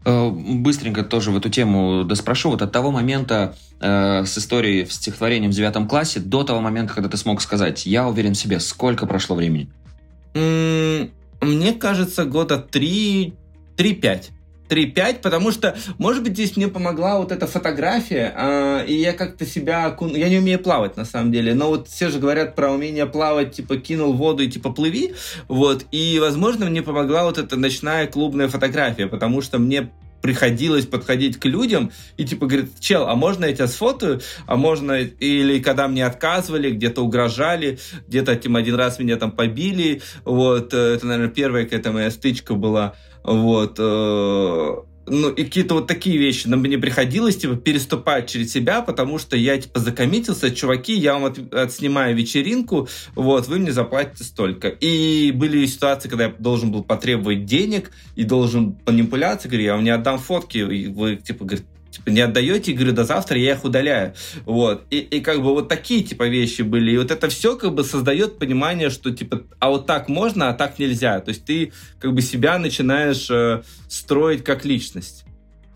[0.05, 2.51] Э, быстренько тоже в эту тему доспрошу.
[2.51, 6.95] Вот от того момента э, с историей в стихотворением в девятом классе до того момента,
[6.95, 9.69] когда ты смог сказать «я уверен в себе», сколько прошло времени?
[10.35, 13.35] Мне кажется, года три,
[13.77, 14.31] три-пять.
[14.69, 19.47] 3-5, потому что, может быть, здесь мне помогла вот эта фотография, э, и я как-то
[19.47, 20.15] себя окун...
[20.15, 23.53] Я не умею плавать, на самом деле, но вот все же говорят про умение плавать,
[23.53, 25.15] типа, кинул воду и, типа, плыви,
[25.49, 31.39] вот, и, возможно, мне помогла вот эта ночная клубная фотография, потому что мне приходилось подходить
[31.39, 34.21] к людям и типа говорит, чел, а можно я тебя сфотою?
[34.47, 40.03] А можно, или когда мне отказывали, где-то угрожали, где-то тем один раз меня там побили,
[40.25, 43.77] вот, э, это, наверное, первая какая-то моя стычка была, вот.
[43.79, 44.77] Э,
[45.11, 46.47] ну, и какие-то вот такие вещи.
[46.49, 51.27] Нам мне приходилось, типа, переступать через себя, потому что я, типа, закоммитился, чуваки, я вам
[51.27, 54.69] от, отснимаю вечеринку, вот, вы мне заплатите столько.
[54.69, 59.85] И были ситуации, когда я должен был потребовать денег и должен манипуляции, говорю, я вам
[59.85, 61.67] не отдам фотки, и вы, типа, говорит,
[61.99, 64.15] типа, не отдаете, говорю, до завтра я их удаляю.
[64.45, 64.85] Вот.
[64.91, 66.93] И, и как бы вот такие, типа, вещи были.
[66.93, 70.55] И вот это все как бы создает понимание, что, типа, а вот так можно, а
[70.55, 71.21] так нельзя.
[71.21, 75.25] То есть ты как бы себя начинаешь э, строить как личность.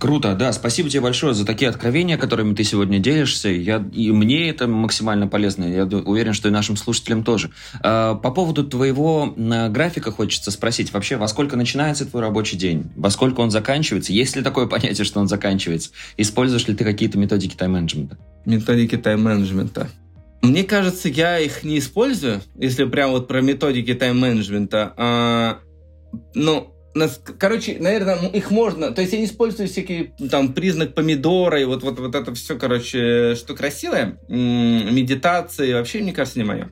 [0.03, 0.53] Круто, да.
[0.53, 3.49] Спасибо тебе большое за такие откровения, которыми ты сегодня делишься.
[3.51, 5.62] Я, и мне это максимально полезно.
[5.62, 7.53] Я уверен, что и нашим слушателям тоже.
[7.85, 10.93] А, по поводу твоего графика хочется спросить.
[10.93, 12.91] Вообще, во сколько начинается твой рабочий день?
[12.97, 14.12] Во сколько он заканчивается?
[14.12, 15.91] Есть ли такое понятие, что он заканчивается?
[16.17, 18.19] Используешь ли ты какие-то методики тайм-менеджмента?
[18.45, 19.88] Методики тайм-менеджмента.
[20.43, 24.95] Мне кажется, я их не использую, если прям вот про методики тайм-менеджмента.
[24.97, 25.59] А,
[26.35, 26.72] ну,
[27.38, 28.92] Короче, наверное, их можно...
[28.92, 32.59] То есть я не использую всякие там признак помидора и вот, вот, вот это все,
[32.59, 34.18] короче, что красивое.
[34.28, 36.70] Медитации вообще, мне кажется, не мое.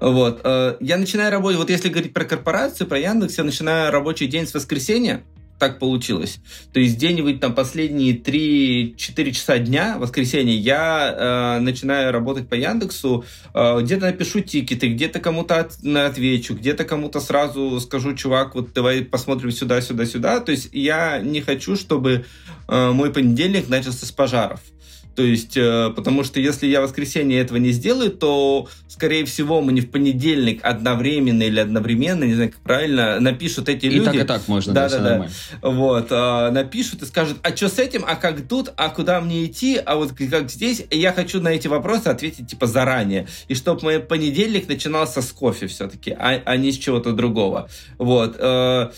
[0.00, 0.40] Вот.
[0.44, 1.58] Э, я начинаю работать...
[1.58, 5.24] Вот если говорить про корпорацию, про Яндекс, я начинаю рабочий день с воскресенья
[5.60, 6.38] так получилось.
[6.72, 13.24] То есть где-нибудь там последние 3-4 часа дня, воскресенье, я э, начинаю работать по Яндексу,
[13.54, 19.02] э, где-то напишу тикеты, где-то кому-то от, отвечу, где-то кому-то сразу скажу, чувак, вот давай
[19.02, 20.40] посмотрим сюда, сюда, сюда.
[20.40, 22.24] То есть я не хочу, чтобы
[22.66, 24.60] э, мой понедельник начался с пожаров.
[25.14, 29.60] То есть, э, потому что если я в воскресенье этого не сделаю, то, скорее всего,
[29.60, 34.02] мне в понедельник одновременно или одновременно, не знаю, как правильно, напишут эти и люди.
[34.02, 35.10] И так, и так можно, да, да, да.
[35.10, 35.34] Нормально.
[35.62, 39.46] Вот, э, напишут и скажут, а что с этим, а как тут, а куда мне
[39.46, 40.84] идти, а вот как здесь.
[40.90, 43.26] Я хочу на эти вопросы ответить, типа, заранее.
[43.48, 47.68] И чтобы мой понедельник начинался с кофе все-таки, а, а не с чего-то другого.
[47.98, 48.36] Вот.
[48.38, 48.90] Э,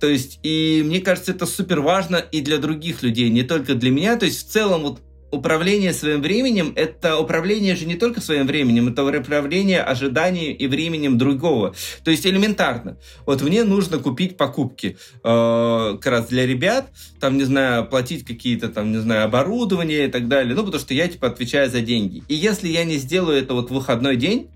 [0.00, 3.90] то есть, и мне кажется, это супер важно и для других людей, не только для
[3.90, 4.16] меня.
[4.16, 5.00] То есть, в целом, вот
[5.34, 11.18] управление своим временем– это управление же не только своим временем, это управление ожиданием и временем
[11.18, 11.74] другого.
[12.04, 12.96] То есть элементарно.
[13.26, 18.68] Вот мне нужно купить покупки э, как раз для ребят, там, не знаю, платить какие-то
[18.68, 22.22] там, не знаю, оборудование и так далее, ну, потому что я, типа, отвечаю за деньги.
[22.28, 24.48] И если я не сделаю это вот в выходной день,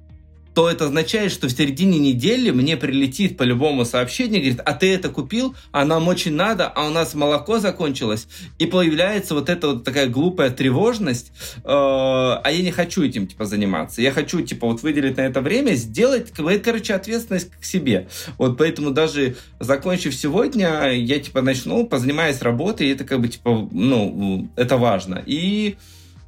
[0.55, 4.93] то это означает, что в середине недели мне прилетит по любому сообщению, говорит, а ты
[4.93, 8.27] это купил, а нам очень надо, а у нас молоко закончилось.
[8.59, 13.45] И появляется вот эта вот такая глупая тревожность, э, а я не хочу этим, типа,
[13.45, 14.03] заниматься.
[14.03, 18.09] Я хочу, типа, вот выделить на это время, сделать, короче, ответственность к себе.
[18.37, 23.69] Вот поэтому даже закончив сегодня, я, типа, начну, позанимаясь работой, и это, как бы, типа,
[23.71, 25.23] ну, это важно.
[25.25, 25.77] И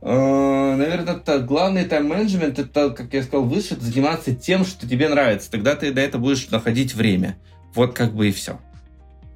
[0.03, 5.51] наверное, это главный тайм-менеджмент, это, как я сказал выше, заниматься тем, что тебе нравится.
[5.51, 7.37] Тогда ты до этого будешь находить время.
[7.75, 8.61] Вот как бы и все.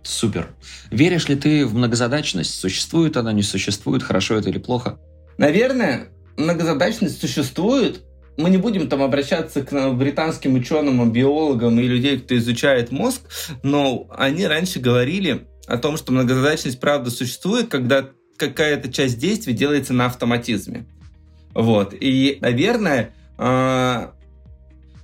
[0.02, 0.54] Супер.
[0.90, 2.54] Веришь ли ты в многозадачность?
[2.54, 4.02] Существует она, не существует?
[4.02, 4.98] Хорошо это или плохо?
[5.38, 8.02] Наверное, многозадачность существует.
[8.36, 13.20] Мы не будем там обращаться к британским ученым, биологам и людей, кто изучает мозг,
[13.62, 19.92] но они раньше говорили о том, что многозадачность правда существует, когда какая-то часть действий делается
[19.92, 20.86] на автоматизме.
[21.54, 21.94] Вот.
[21.98, 24.08] И, наверное, э,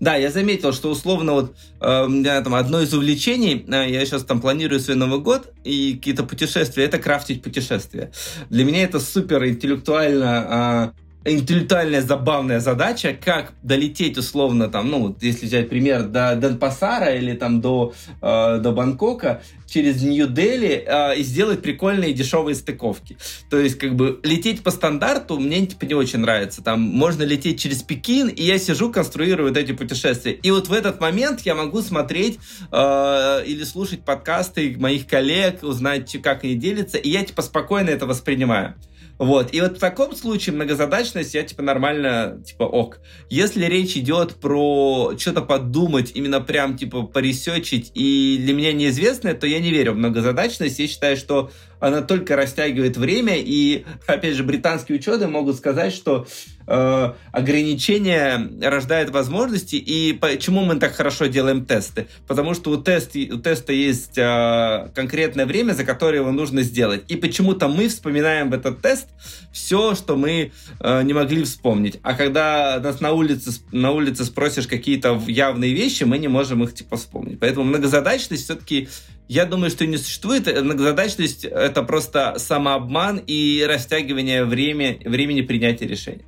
[0.00, 4.04] да, я заметил, что условно вот э, у меня там одно из увлечений, э, я
[4.04, 8.10] сейчас там планирую свой Новый год и какие-то путешествия, это крафтить путешествия.
[8.48, 15.46] Для меня это супер интеллектуально интеллектуальная забавная задача, как долететь условно там, ну, вот если
[15.46, 21.62] взять пример до Денпасара или там до, э, до Бангкока через Нью-Дели э, и сделать
[21.62, 23.16] прикольные дешевые стыковки.
[23.50, 26.62] То есть, как бы, лететь по стандарту мне типа не очень нравится.
[26.62, 30.32] Там можно лететь через Пекин, и я сижу, конструирую вот эти путешествия.
[30.32, 32.38] И вот в этот момент я могу смотреть
[32.72, 38.06] э, или слушать подкасты моих коллег, узнать, как они делятся, и я типа спокойно это
[38.06, 38.74] воспринимаю.
[39.20, 39.52] Вот.
[39.52, 43.00] И вот в таком случае многозадачность я, типа, нормально, типа, ок.
[43.28, 49.46] Если речь идет про что-то подумать, именно прям, типа, поресечить, и для меня неизвестное, то
[49.46, 50.78] я не верю в многозадачность.
[50.78, 56.26] Я считаю, что она только растягивает время, и, опять же, британские ученые могут сказать, что
[56.66, 62.08] э, ограничения рождают возможности, и почему мы так хорошо делаем тесты?
[62.26, 67.04] Потому что у, тест, у теста есть э, конкретное время, за которое его нужно сделать,
[67.08, 69.08] и почему-то мы вспоминаем в этот тест
[69.52, 74.66] все, что мы э, не могли вспомнить, а когда нас на улице, на улице спросишь
[74.66, 77.38] какие-то явные вещи, мы не можем их, типа, вспомнить.
[77.40, 78.88] Поэтому многозадачность все-таки
[79.28, 80.46] я думаю, что не существует.
[80.46, 86.24] Многозадачность— это просто самообман и растягивание время, времени принятия решений.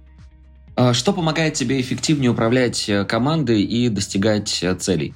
[0.75, 5.15] А что помогает тебе эффективнее управлять э, командой и достигать э, целей?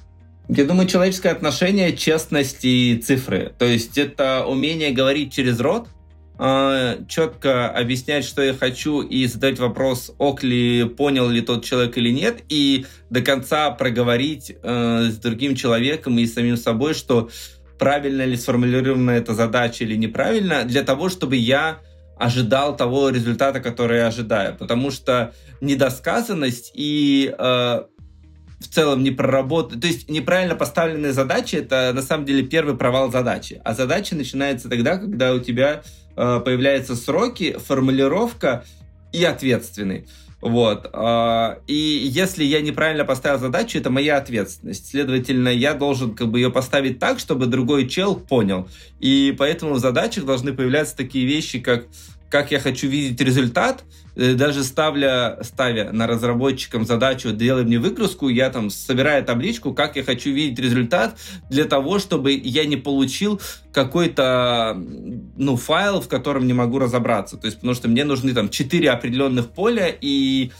[0.49, 3.53] Я думаю, человеческое отношение, честность и цифры.
[3.57, 5.89] То есть это умение говорить через рот,
[6.39, 11.97] а, четко объяснять, что я хочу, и задать вопрос, ок ли, понял ли тот человек
[11.97, 17.29] или нет, и до конца проговорить э, с другим человеком и самим собой, что
[17.79, 21.79] правильно ли сформулирована эта задача или неправильно, для того, чтобы я
[22.19, 24.55] ожидал того результата, который я ожидаю.
[24.55, 27.81] Потому что недосказанность и э,
[28.59, 33.11] в целом не проработать, то есть неправильно поставленные задачи это на самом деле первый провал
[33.11, 33.61] задачи.
[33.63, 35.83] А задача начинается тогда, когда у тебя
[36.15, 38.63] э, появляются сроки, формулировка
[39.13, 40.07] и ответственный.
[40.41, 40.89] Вот.
[40.93, 44.89] А, и если я неправильно поставил задачу, это моя ответственность.
[44.89, 48.67] Следовательно, я должен как бы ее поставить так, чтобы другой чел понял.
[48.99, 51.87] И поэтому в задачах должны появляться такие вещи, как
[52.29, 53.83] как я хочу видеть результат,
[54.15, 59.95] э, даже ставля, ставя на разработчикам задачу «делай мне выгрузку», я там собираю табличку, как
[59.95, 61.17] я хочу видеть результат
[61.49, 64.77] для того, чтобы я не получил какой-то
[65.37, 67.37] ну, файл, в котором не могу разобраться.
[67.37, 70.51] То есть, потому что мне нужны там четыре определенных поля, и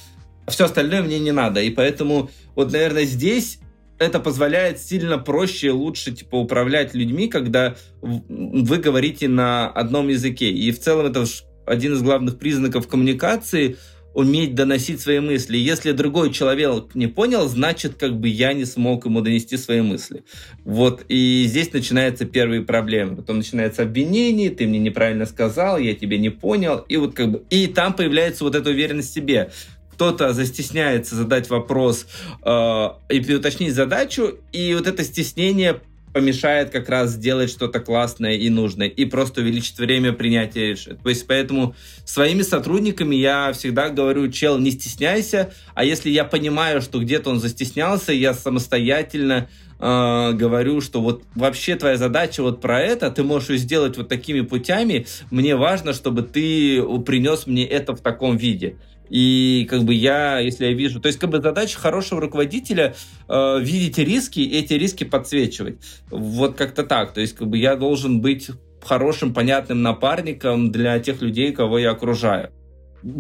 [0.47, 1.61] все остальное мне не надо.
[1.61, 3.59] И поэтому вот, наверное, здесь
[3.99, 10.51] это позволяет сильно проще, лучше типа управлять людьми, когда вы говорите на одном языке.
[10.51, 11.25] И в целом это
[11.67, 13.77] один из главных признаков коммуникации
[14.17, 15.57] уметь доносить свои мысли.
[15.57, 20.23] Если другой человек не понял, значит, как бы я не смог ему донести свои мысли.
[20.65, 23.17] Вот, и здесь начинаются первые проблемы.
[23.17, 26.77] Потом начинается обвинение, ты мне неправильно сказал, я тебе не понял.
[26.89, 29.51] И вот как бы, и там появляется вот эта уверенность в себе
[29.91, 32.05] кто-то застесняется задать вопрос
[32.45, 35.81] э, и уточнить задачу, и вот это стеснение
[36.13, 40.99] помешает как раз сделать что-то классное и нужное, и просто увеличит время принятия решения.
[41.01, 46.81] То есть поэтому своими сотрудниками я всегда говорю, чел, не стесняйся, а если я понимаю,
[46.81, 52.81] что где-то он застеснялся, я самостоятельно э, говорю, что вот вообще твоя задача вот про
[52.81, 57.95] это, ты можешь ее сделать вот такими путями, мне важно, чтобы ты принес мне это
[57.95, 58.77] в таком виде.
[59.09, 62.95] И как бы я, если я вижу, то есть как бы задача хорошего руководителя
[63.27, 65.77] э, видеть риски, и эти риски подсвечивать.
[66.09, 67.13] Вот как-то так.
[67.13, 68.49] То есть как бы я должен быть
[68.83, 72.51] хорошим, понятным напарником для тех людей, кого я окружаю.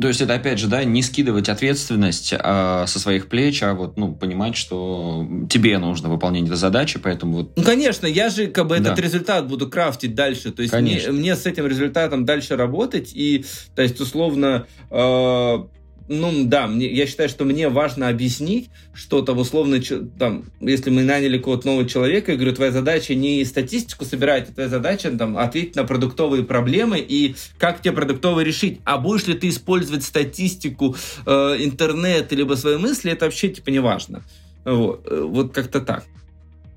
[0.01, 3.95] То есть это опять же, да, не скидывать ответственность а, со своих плеч, а вот,
[3.95, 7.51] ну, понимать, что тебе нужно выполнение этой задачи, поэтому вот...
[7.55, 8.91] Ну, конечно, я же как бы да.
[8.91, 13.45] этот результат буду крафтить дальше, то есть мне, мне с этим результатом дальше работать, и,
[13.75, 15.57] то есть, условно, э,
[16.07, 19.79] ну да, мне, я считаю, что мне важно объяснить что-то условно,
[20.17, 24.53] там, если мы наняли какого-то нового человека, я говорю, твоя задача не статистику собирать, а
[24.53, 28.79] твоя задача там, ответить на продуктовые проблемы и как тебе продуктовые решить.
[28.85, 33.79] А будешь ли ты использовать статистику, э, интернет, либо свои мысли, это вообще типа не
[33.79, 34.23] важно.
[34.63, 36.05] Вот, э, вот как-то так.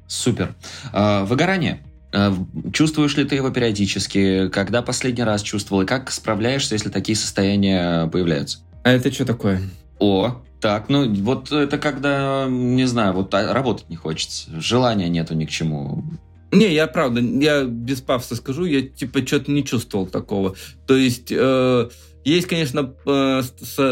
[0.09, 0.55] Супер.
[0.93, 1.85] А, выгорание.
[2.13, 2.35] А,
[2.73, 4.49] чувствуешь ли ты его периодически?
[4.49, 5.83] Когда последний раз чувствовал?
[5.83, 8.59] И как справляешься, если такие состояния появляются?
[8.83, 9.61] А это что такое?
[9.99, 15.35] О, так, ну вот это когда, не знаю, вот а, работать не хочется, желания нету
[15.35, 16.05] ни к чему.
[16.53, 20.57] Не, я правда, я без пафоса скажу, я типа что-то не чувствовал такого.
[20.87, 21.89] То есть э,
[22.25, 23.43] есть, конечно, э,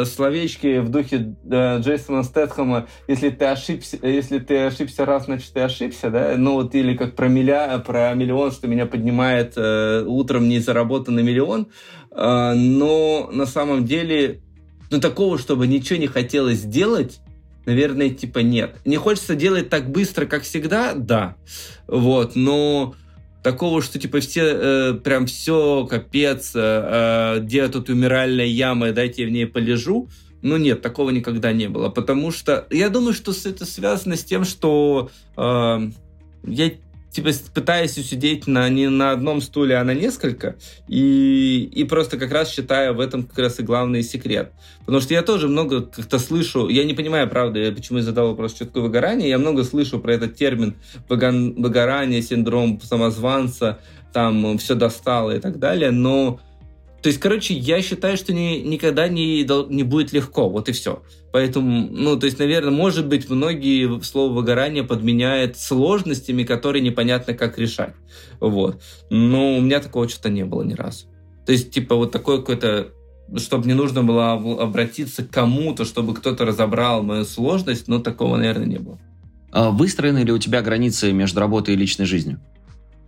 [0.04, 5.60] словечки в духе э, Джейсона Стэтхэма, если ты ошибся, если ты ошибся раз, значит ты
[5.60, 10.48] ошибся, да, ну вот или как про миля, про миллион, что меня поднимает э, утром
[10.48, 11.68] не заработанный миллион,
[12.10, 14.42] э, но на самом деле
[14.90, 17.20] Но такого, чтобы ничего не хотелось делать,
[17.66, 18.76] наверное, типа нет.
[18.84, 21.36] Не хочется делать так быстро, как всегда, да.
[21.86, 22.94] Вот, но
[23.42, 26.60] такого, что типа все э, прям все капец, э,
[27.36, 30.08] э где тут умиральная яма, дайте я в ней полежу.
[30.40, 34.44] Ну нет, такого никогда не было, потому что я думаю, что это связано с тем,
[34.44, 35.90] что э,
[36.44, 36.70] я
[37.10, 40.56] типа пытаюсь усидеть на, не на одном стуле, а на несколько,
[40.88, 44.52] и, и просто как раз считаю в этом как раз и главный секрет.
[44.80, 48.54] Потому что я тоже много как-то слышу, я не понимаю, правда, почему я задал вопрос
[48.54, 50.74] четкое выгорание, я много слышу про этот термин
[51.08, 53.78] выгорание, синдром самозванца,
[54.12, 56.40] там все достало и так далее, но
[57.02, 61.02] то есть, короче, я считаю, что не, никогда не, не будет легко, вот и все.
[61.32, 67.58] Поэтому, ну, то есть, наверное, может быть, многие слово выгорание подменяют сложностями, которые непонятно как
[67.58, 67.94] решать.
[68.40, 68.82] Вот.
[69.10, 71.06] Но у меня такого что-то не было ни разу.
[71.46, 72.88] То есть, типа, вот такой какой-то
[73.36, 78.64] чтобы не нужно было обратиться к кому-то, чтобы кто-то разобрал мою сложность, но такого, наверное,
[78.64, 78.98] не было.
[79.52, 82.40] А выстроены ли у тебя границы между работой и личной жизнью?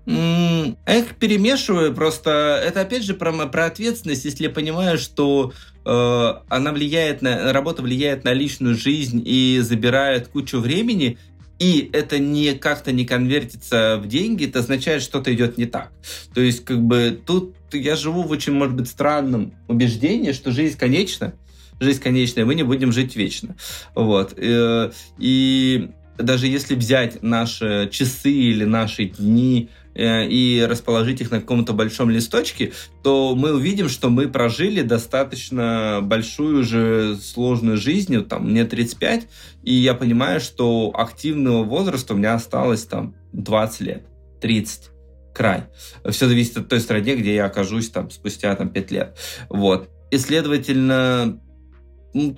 [0.06, 5.52] Их перемешиваю, просто это опять же про, про ответственность, если я понимаю, что
[5.84, 11.18] э, она влияет на, работа влияет на личную жизнь и забирает кучу времени,
[11.60, 15.92] и это не как-то не конвертится в деньги, это означает, что что-то идет не так.
[16.34, 20.78] То есть, как бы, тут я живу в очень, может быть, странном убеждении, что жизнь
[20.78, 21.34] конечна,
[21.78, 23.56] жизнь конечная, мы не будем жить вечно.
[23.94, 24.32] Вот.
[24.38, 31.72] Э, и даже если взять наши часы или наши дни, и расположить их на каком-то
[31.72, 32.72] большом листочке,
[33.02, 39.26] то мы увидим, что мы прожили достаточно большую же сложную жизнь, там, мне 35,
[39.64, 44.06] и я понимаю, что активного возраста у меня осталось там 20 лет,
[44.40, 44.90] 30
[45.34, 45.64] край.
[46.08, 49.16] Все зависит от той стране, где я окажусь там спустя там 5 лет.
[49.48, 49.88] Вот.
[50.10, 51.40] И, следовательно,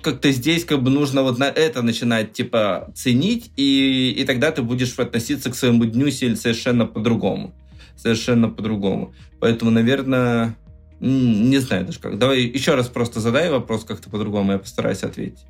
[0.01, 4.61] как-то здесь как бы нужно вот на это начинать, типа, ценить, и, и тогда ты
[4.61, 7.53] будешь относиться к своему дню совершенно по-другому.
[7.95, 9.13] Совершенно по-другому.
[9.39, 10.55] Поэтому, наверное,
[10.99, 12.17] не знаю даже как.
[12.17, 15.45] Давай еще раз просто задай вопрос как-то по-другому, я постараюсь ответить.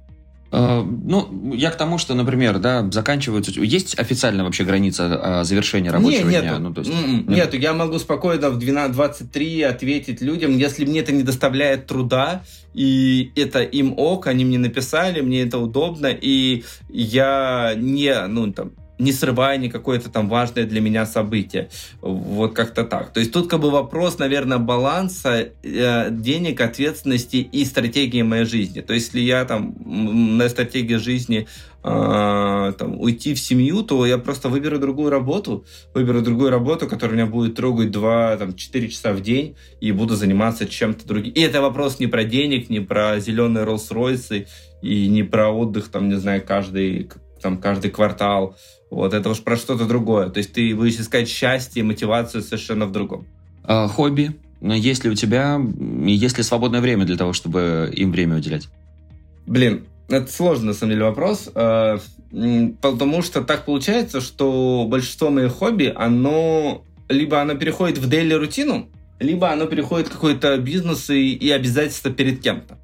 [0.56, 3.52] А, ну, я к тому, что, например, да, заканчиваются...
[3.60, 6.46] Есть официальная вообще граница а, завершения рабочего не, нету.
[6.46, 6.60] дня?
[6.60, 7.28] Ну, то есть, м-м, нет.
[7.28, 7.58] нету.
[7.58, 12.44] Я могу спокойно в 12.23 ответить людям, если мне это не доставляет труда,
[12.76, 18.74] и это им ок, они мне написали, мне это удобно, и я не, ну, там,
[19.04, 21.70] не срывая ни какое-то там важное для меня событие.
[22.02, 23.14] Вот как-то так.
[23.14, 28.82] То есть тут как бы вопрос, наверное, баланса э, денег, ответственности и стратегии моей жизни.
[28.82, 31.48] То есть если я там на стратегии жизни
[31.84, 37.18] э, там, уйти в семью, то я просто выберу другую работу, выберу другую работу, которая
[37.18, 41.34] меня будет трогать 2-4 часа в день и буду заниматься чем-то другим.
[41.34, 44.48] И это вопрос не про денег, не про зеленые Роллс-Ройсы
[44.82, 47.10] и не про отдых, там, не знаю, каждый,
[47.42, 48.56] там, каждый квартал.
[48.94, 50.30] Вот это уж про что-то другое.
[50.30, 53.26] То есть ты будешь искать счастье и мотивацию совершенно в другом.
[53.64, 54.32] А, хобби?
[54.62, 55.60] Есть ли у тебя,
[56.06, 58.70] есть ли свободное время для того, чтобы им время уделять?
[59.46, 62.00] Блин, это сложный, на самом деле, вопрос, а,
[62.82, 68.90] потому что так получается, что большинство моих хобби, оно либо оно переходит в дейли рутину,
[69.20, 72.78] либо оно переходит в какой-то бизнес и, и обязательства перед кем-то.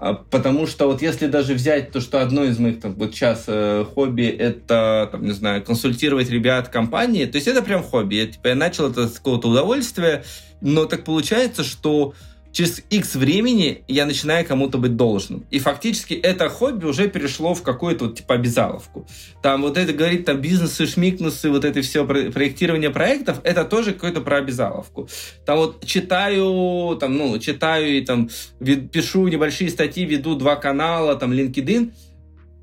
[0.00, 3.44] А, потому что вот если даже взять то, что одно из моих там, вот сейчас
[3.48, 8.14] э, хобби это, там, не знаю, консультировать ребят компании, то есть это прям хобби.
[8.14, 10.22] Я, типа, я начал это с какого-то удовольствия,
[10.60, 12.14] но так получается, что
[12.52, 15.44] через X времени я начинаю кому-то быть должным.
[15.50, 19.06] И фактически это хобби уже перешло в какую-то вот, типа обязаловку.
[19.42, 24.20] Там вот это говорит, там бизнесы, шмикнусы, вот это все проектирование проектов, это тоже какое-то
[24.20, 25.08] про обязаловку.
[25.44, 28.28] Там вот читаю, там, ну, читаю и там
[28.58, 31.92] пишу небольшие статьи, веду два канала, там, LinkedIn,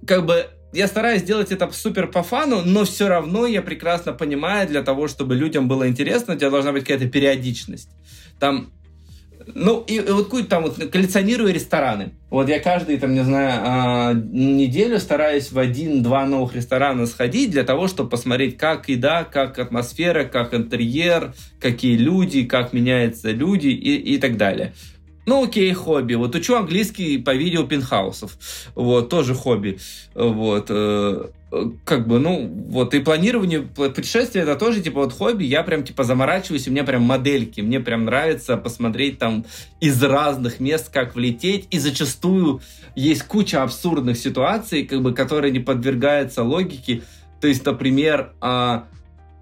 [0.05, 4.67] как бы я стараюсь сделать это супер по фану, но все равно я прекрасно понимаю,
[4.67, 7.89] для того, чтобы людям было интересно, у тебя должна быть какая-то периодичность.
[8.39, 8.73] Там
[9.53, 12.13] ну, и, и вот какую-то там вот коллекционирую рестораны.
[12.29, 17.63] Вот я каждый, там, не знаю, а, неделю стараюсь в один-два новых ресторана сходить для
[17.63, 24.15] того, чтобы посмотреть, как еда, как атмосфера, как интерьер, какие люди, как меняются люди и,
[24.15, 24.73] и так далее.
[25.25, 26.13] Ну, окей, хобби.
[26.13, 28.37] Вот учу английский по видео пентхаусов.
[28.75, 29.79] Вот, тоже хобби.
[30.13, 30.69] Вот.
[31.83, 36.03] Как бы, ну, вот, и планирование путешествия это тоже, типа, вот хобби, я прям, типа,
[36.03, 39.45] заморачиваюсь, у меня прям модельки, мне прям нравится посмотреть там
[39.79, 42.61] из разных мест, как влететь, и зачастую
[42.95, 47.03] есть куча абсурдных ситуаций, как бы, которые не подвергаются логике,
[47.41, 48.87] то есть, например, а,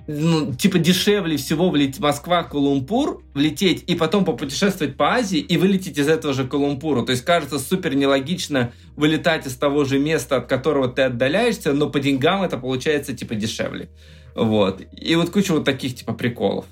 [0.07, 5.97] ну, типа дешевле всего влететь Москва, Кулумпур, влететь и потом попутешествовать по Азии и вылететь
[5.97, 7.05] из этого же Кулумпура.
[7.05, 11.89] То есть кажется супер нелогично вылетать из того же места, от которого ты отдаляешься, но
[11.89, 13.89] по деньгам это получается типа дешевле.
[14.35, 14.81] Вот.
[14.91, 16.65] И вот куча вот таких типа приколов.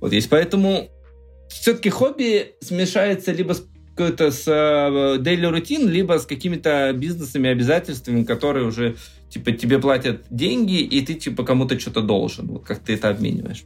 [0.00, 0.30] Вот есть.
[0.30, 0.88] Поэтому
[1.48, 3.66] все-таки хобби смешается либо с
[3.98, 8.96] какой-то с э, daily рутин, либо с какими-то бизнесами, обязательствами, которые уже
[9.28, 12.46] типа тебе платят деньги, и ты типа кому-то что-то должен.
[12.46, 13.64] Вот как ты это обмениваешь.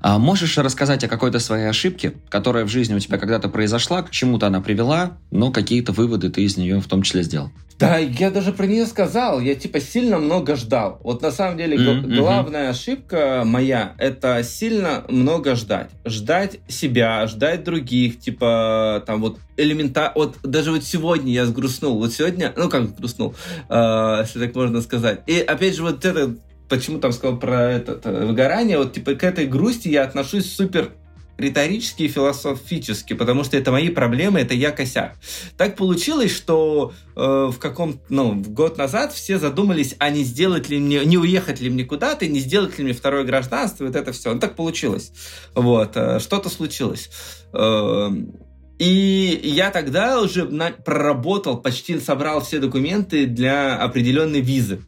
[0.00, 4.10] А можешь рассказать о какой-то своей ошибке, которая в жизни у тебя когда-то произошла, к
[4.10, 7.50] чему-то она привела, но какие-то выводы ты из нее в том числе сделал?
[7.78, 9.40] Да, я даже про нее сказал.
[9.40, 11.00] Я типа сильно много ждал.
[11.02, 12.16] Вот на самом деле mm-hmm.
[12.16, 15.90] главная ошибка моя это сильно много ждать.
[16.04, 20.12] Ждать себя, ждать других, типа там вот элемента.
[20.14, 21.98] Вот даже вот сегодня я сгрустнул.
[21.98, 23.34] Вот сегодня, ну как сгрустнул,
[23.68, 25.20] э, если так можно сказать.
[25.26, 26.36] И опять же вот это
[26.68, 30.92] почему там сказал про это, это выгорание, вот типа к этой грусти я отношусь супер
[31.38, 35.16] риторически и философически, потому что это мои проблемы, это я косяк.
[35.56, 37.20] Так получилось, что э,
[37.52, 41.70] в каком ну, год назад все задумались, а не сделать ли мне, не уехать ли
[41.70, 44.32] мне куда-то, не сделать ли мне второе гражданство, вот это все.
[44.32, 45.12] Ну, так получилось.
[45.54, 47.10] Вот, э, что-то случилось.
[47.52, 48.10] Э,
[48.78, 54.80] и я тогда уже на, проработал, почти собрал все документы для определенной визы.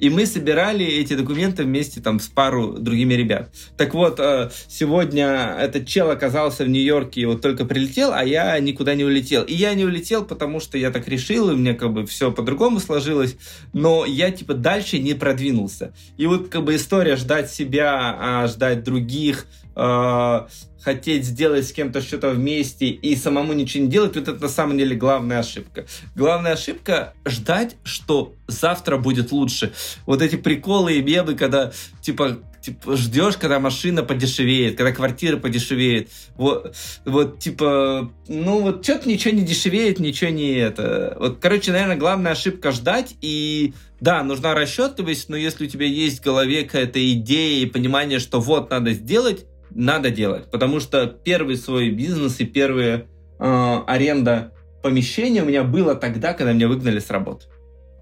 [0.00, 3.50] И мы собирали эти документы вместе там с пару другими ребят.
[3.76, 8.58] Так вот, э, сегодня этот чел оказался в Нью-Йорке и вот только прилетел, а я
[8.58, 9.44] никуда не улетел.
[9.44, 12.80] И я не улетел, потому что я так решил, и мне как бы все по-другому
[12.80, 13.36] сложилось,
[13.72, 15.94] но я типа дальше не продвинулся.
[16.16, 20.40] И вот как бы история ждать себя, а ждать других, э,
[20.84, 24.76] хотеть сделать с кем-то что-то вместе и самому ничего не делать, вот это на самом
[24.76, 25.86] деле главная ошибка.
[26.14, 29.72] Главная ошибка— ждать, что завтра будет лучше.
[30.04, 31.72] Вот эти приколы и мемы, когда,
[32.02, 36.10] типа, типа, ждешь, когда машина подешевеет, когда квартира подешевеет.
[36.36, 36.74] Вот,
[37.04, 41.16] вот типа, ну вот что-то ничего не дешевеет, ничего не это.
[41.18, 46.20] Вот, короче, наверное, главная ошибка ждать и да, нужна расчетливость, но если у тебя есть
[46.20, 51.56] в голове какая-то идея и понимание, что вот надо сделать, надо делать, потому что первый
[51.56, 53.06] свой бизнес и первая
[53.38, 54.52] э, аренда
[54.82, 57.46] помещения у меня было тогда, когда меня выгнали с работы.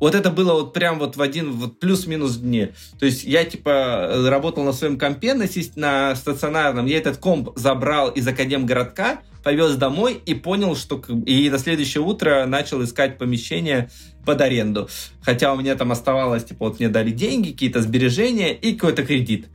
[0.01, 2.73] Вот это было вот прям вот в один вот плюс-минус дне.
[2.99, 5.45] То есть я типа работал на своем компе на,
[5.77, 11.01] на стационарном, я этот комп забрал из Академгородка, повез домой и понял, что...
[11.25, 13.91] И на следующее утро начал искать помещение
[14.27, 14.89] под аренду.
[15.21, 19.47] Хотя у меня там оставалось, типа, вот мне дали деньги, какие-то сбережения и какой-то кредит.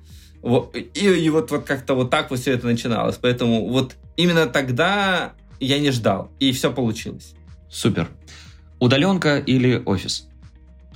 [0.41, 3.17] Вот, и, и вот, вот как-то вот так вот все это начиналось.
[3.21, 7.33] Поэтому вот именно тогда я не ждал, и все получилось.
[7.69, 8.09] Супер.
[8.79, 10.27] Удаленка или офис?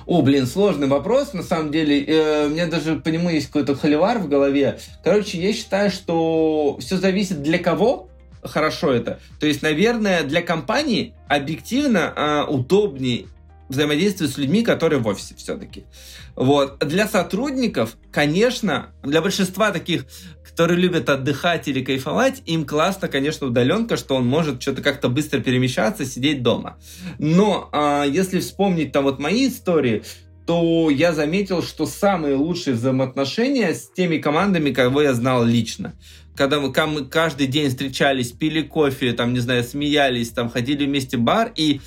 [0.06, 2.04] О, блин, сложный вопрос, на самом деле.
[2.04, 4.80] Э, у меня даже по нему есть какой-то холивар в голове.
[5.04, 8.10] Короче, я считаю, что все зависит для кого
[8.44, 9.20] хорошо это.
[9.39, 13.28] То есть, наверное, для компании объективно э, удобнее
[13.72, 15.86] взаимодействовать с людьми, которые в офисе все-таки.
[16.36, 16.80] Вот.
[16.80, 20.05] Для сотрудников, конечно, для большинства таких,
[20.43, 25.39] которые любят отдыхать или кайфовать, им классно, конечно, удаленка, что он может что-то как-то быстро
[25.39, 26.78] перемещаться, сидеть дома.
[27.17, 30.03] Но а, если вспомнить там вот мои истории,
[30.45, 35.93] то я заметил, что самые лучшие взаимоотношения с теми командами, кого я знал лично.
[36.36, 41.17] Когда мы, мы каждый день встречались, пили кофе, там, не знаю, смеялись, там, ходили вместе
[41.17, 41.82] в бар, и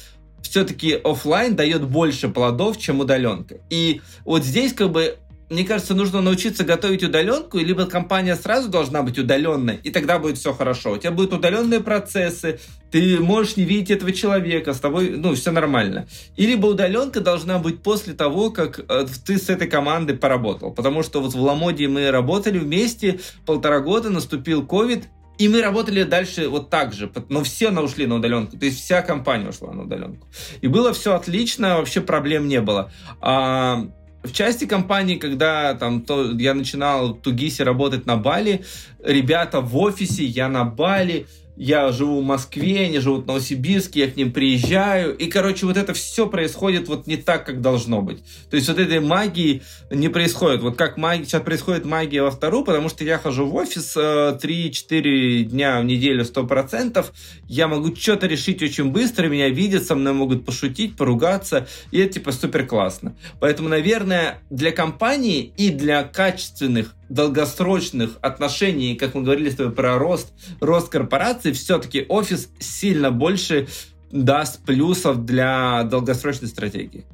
[0.44, 3.56] все-таки офлайн дает больше плодов, чем удаленка.
[3.70, 5.18] И вот здесь как бы
[5.50, 10.38] мне кажется, нужно научиться готовить удаленку, либо компания сразу должна быть удаленной, и тогда будет
[10.38, 10.92] все хорошо.
[10.92, 15.50] У тебя будут удаленные процессы, ты можешь не видеть этого человека, с тобой, ну, все
[15.50, 16.06] нормально.
[16.36, 20.72] И либо удаленка должна быть после того, как э, ты с этой командой поработал.
[20.72, 25.08] Потому что вот в Ламоде мы работали вместе полтора года, наступил ковид,
[25.38, 28.82] и мы работали дальше вот так же, но все на ушли на удаленку, то есть
[28.82, 30.26] вся компания ушла на удаленку.
[30.60, 32.92] И было все отлично, вообще проблем не было.
[33.20, 33.86] А,
[34.22, 38.64] в части компании, когда там то, я начинал в Тугисе работать на Бали,
[39.02, 41.26] ребята в офисе, я на Бали,
[41.56, 45.76] я живу в Москве, они живут в Новосибирске, я к ним приезжаю, и, короче, вот
[45.76, 48.22] это все происходит вот не так, как должно быть.
[48.50, 50.62] То есть вот этой магии не происходит.
[50.62, 54.38] Вот как магия, сейчас происходит магия во вторую, потому что я хожу в офис э,
[54.42, 57.04] 3-4 дня в неделю 100%,
[57.48, 62.14] я могу что-то решить очень быстро, меня видят, со мной могут пошутить, поругаться, и это
[62.14, 63.16] типа супер классно.
[63.40, 69.98] Поэтому, наверное, для компании и для качественных долгосрочных отношений, как мы говорили с тобой про
[69.98, 73.68] рост, рост корпорации, все-таки офис сильно больше
[74.10, 77.04] даст плюсов для долгосрочной стратегии.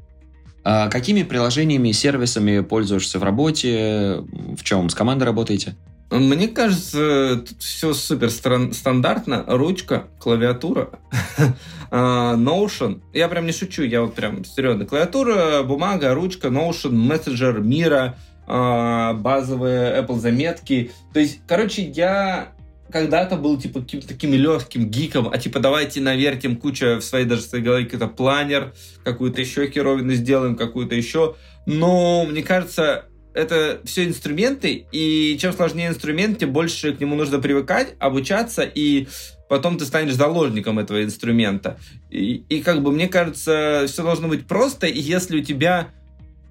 [0.63, 4.23] А какими приложениями и сервисами пользуешься в работе?
[4.57, 5.75] В чем с командой работаете?
[6.11, 9.45] Мне кажется, тут все супер стандартно.
[9.47, 10.91] Ручка, клавиатура,
[11.91, 13.01] а, Notion.
[13.15, 14.87] Я прям не шучу, я вот прям серьезно.
[14.87, 18.17] Клавиатура, бумага, ручка, Notion, мессенджер, Мира,
[18.47, 20.91] базовые Apple заметки.
[21.13, 22.53] То есть, короче, я
[22.91, 27.43] когда-то был типа каким-то таким легким гиком, а типа давайте навертим кучу в своей даже
[27.43, 28.75] своей голове какой-то планер,
[29.05, 31.37] какую-то еще херовину сделаем, какую-то еще.
[31.67, 37.39] Но мне кажется, это все инструменты, и чем сложнее инструмент, тем больше к нему нужно
[37.39, 39.07] привыкать, обучаться, и
[39.49, 41.79] потом ты станешь заложником этого инструмента.
[42.11, 45.89] И, и как бы мне кажется, все должно быть просто, и если у тебя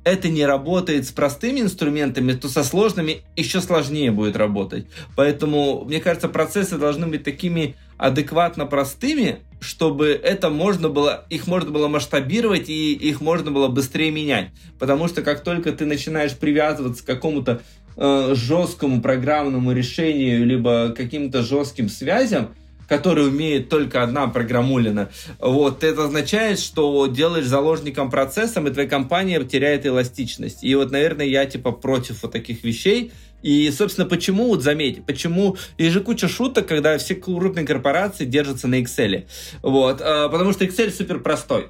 [0.04, 4.88] это не работает с простыми инструментами, то со сложными еще сложнее будет работать.
[5.16, 11.70] Поэтому, мне кажется, процессы должны быть такими адекватно простыми, чтобы это можно было, их можно
[11.72, 14.50] было масштабировать и их можно было быстрее менять.
[14.80, 17.62] Потому что как только ты начинаешь привязываться к какому-то
[17.98, 22.56] э, жесткому программному решению, либо каким-то жестким связям,
[22.90, 25.10] который умеет только одна программулина.
[25.40, 30.64] Вот, это означает, что делаешь заложником процессом, и твоя компания теряет эластичность.
[30.64, 33.12] И вот, наверное, я типа против вот таких вещей.
[33.42, 38.68] И, собственно, почему, вот заметь, почему есть же куча шуток, когда все крупные корпорации держатся
[38.68, 39.28] на Excel.
[39.62, 41.70] Вот, а, потому что Excel супер простой.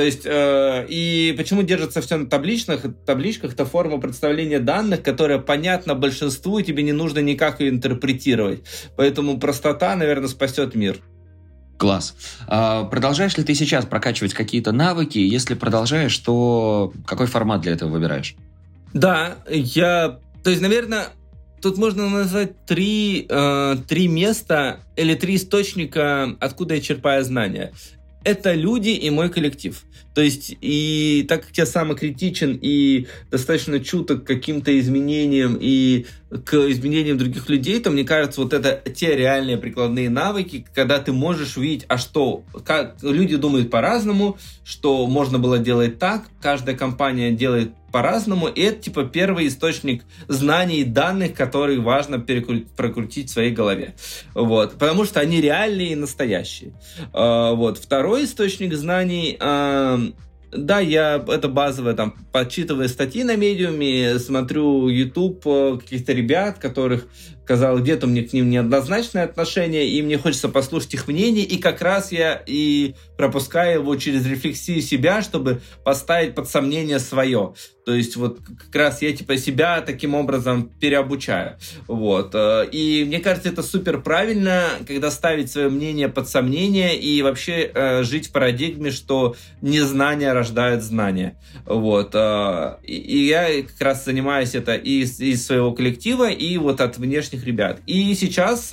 [0.00, 5.36] То есть, э, и почему держится все на табличных, табличках, это форма представления данных, которая
[5.36, 8.62] понятна большинству, и тебе не нужно никак ее интерпретировать.
[8.96, 11.00] Поэтому простота, наверное, спасет мир.
[11.76, 12.14] Класс.
[12.46, 15.18] А продолжаешь ли ты сейчас прокачивать какие-то навыки?
[15.18, 18.36] Если продолжаешь, то какой формат для этого выбираешь?
[18.94, 20.18] Да, я...
[20.42, 21.08] То есть, наверное,
[21.60, 27.74] тут можно назвать три, э, три места или три источника, откуда я черпаю знания
[28.24, 29.82] это люди и мой коллектив.
[30.14, 36.06] То есть, и так как я самокритичен и достаточно чуток к каким-то изменениям и
[36.44, 41.12] к изменениям других людей, то мне кажется, вот это те реальные прикладные навыки, когда ты
[41.12, 47.30] можешь увидеть, а что, как люди думают по-разному, что можно было делать так, каждая компания
[47.30, 53.52] делает по-разному, и это типа первый источник знаний и данных, которые важно прокрутить в своей
[53.52, 53.94] голове.
[54.34, 54.72] Вот.
[54.72, 56.72] Потому что они реальные и настоящие.
[57.12, 57.78] А, вот.
[57.78, 59.38] Второй источник знаний
[60.52, 67.06] да, я это базовое, там, подчитываю статьи на медиуме, смотрю YouTube э, каких-то ребят, которых
[67.50, 71.82] казалось, где-то мне к ним неоднозначное отношение, и мне хочется послушать их мнение, и как
[71.82, 77.54] раз я и пропускаю его через рефлексию себя, чтобы поставить под сомнение свое.
[77.90, 81.56] То есть вот как раз я типа себя таким образом переобучаю.
[81.88, 82.30] Вот.
[82.34, 87.68] Э, и мне кажется, это супер правильно, когда ставить свое мнение под сомнение и вообще
[87.74, 91.36] э, жить в парадигме, что незнание рождает знание.
[91.64, 92.10] Вот.
[92.14, 97.39] Э, и я как раз занимаюсь это и из своего коллектива, и вот от внешних
[97.44, 97.80] ребят.
[97.86, 98.72] И сейчас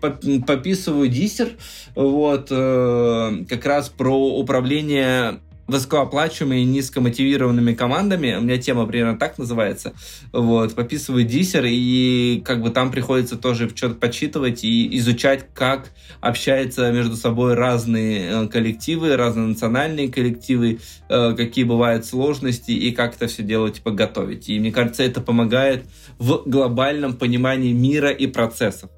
[0.00, 1.56] пописываю диссер,
[1.94, 8.34] вот, как раз про управление высокооплачиваемыми и низкомотивированными командами.
[8.34, 9.92] У меня тема примерно так называется.
[10.32, 15.90] Вот, пописываю диссер, и как бы там приходится тоже что-то подсчитывать и изучать, как
[16.20, 23.14] общаются между собой разные э, коллективы, разные национальные коллективы, э, какие бывают сложности и как
[23.14, 24.48] это все дело типа готовить.
[24.48, 25.84] И мне кажется, это помогает
[26.18, 28.90] в глобальном понимании мира и процессов.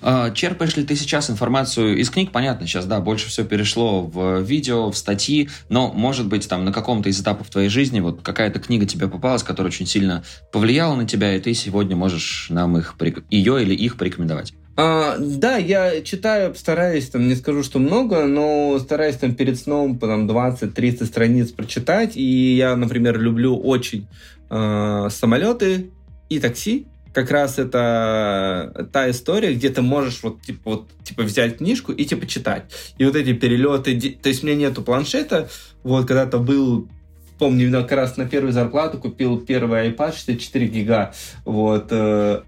[0.00, 2.30] А, черпаешь ли ты сейчас информацию из книг?
[2.30, 6.72] Понятно, сейчас, да, больше все перешло в видео, в статьи, но, может быть, там на
[6.72, 10.22] каком-то из этапов твоей жизни вот какая-то книга тебе попалась, которая очень сильно
[10.52, 12.94] повлияла на тебя, и ты сегодня можешь нам их,
[13.30, 14.52] ее или их порекомендовать.
[14.80, 19.98] А, да, я читаю, стараюсь, там, не скажу, что много, но стараюсь там перед сном
[19.98, 22.16] по там, 20-30 страниц прочитать.
[22.16, 24.06] И я, например, люблю очень
[24.50, 25.90] э, самолеты
[26.28, 31.58] и такси как раз это та история, где ты можешь вот типа вот типа взять
[31.58, 32.64] книжку и типа читать.
[32.98, 35.48] И вот эти перелеты, то есть у меня нету планшета,
[35.82, 36.88] вот когда-то был
[37.38, 42.42] помню, как раз на первую зарплату купил первый iPad 64 гига, вот, э,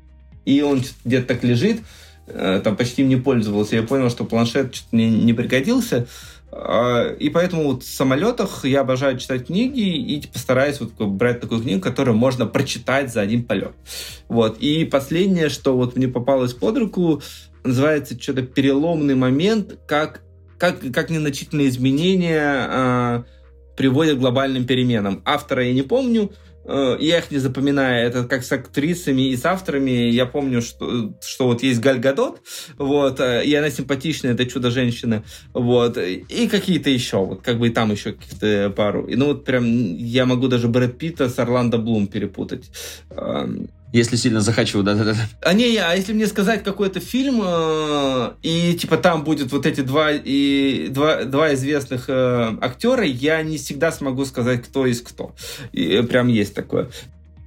[0.44, 1.80] и он где-то так лежит,
[2.26, 6.08] э, там почти не пользовался, я понял, что планшет что-то мне не пригодился,
[6.52, 11.62] и поэтому вот в самолетах я обожаю читать книги и типа, стараюсь вот брать такую
[11.62, 13.72] книгу, которую можно прочитать за один полет.
[14.28, 14.58] Вот.
[14.58, 17.22] И последнее, что вот мне попалось под руку,
[17.62, 20.22] называется что-то переломный момент, как,
[20.58, 23.22] как, как незначительные изменения э,
[23.76, 25.22] приводят к глобальным переменам.
[25.24, 26.32] Автора я не помню,
[27.00, 31.46] я их не запоминаю, это как с актрисами и с авторами, я помню, что, что
[31.46, 32.42] вот есть Галь Гадот,
[32.78, 37.70] вот, э, и она симпатичная, это чудо-женщина, вот, и какие-то еще, вот, как бы и
[37.70, 39.06] там еще каких-то пару.
[39.06, 39.64] И, ну, вот прям
[39.96, 42.70] я могу даже Брэд Питта с Орландо Блум перепутать.
[43.92, 45.16] Если сильно захочу, да-да-да.
[45.42, 49.80] А не, а если мне сказать какой-то фильм, э, и типа там будет вот эти
[49.80, 55.34] два, и, два, два известных э, актера, я не всегда смогу сказать, кто из кто.
[55.72, 56.88] И прям есть такое.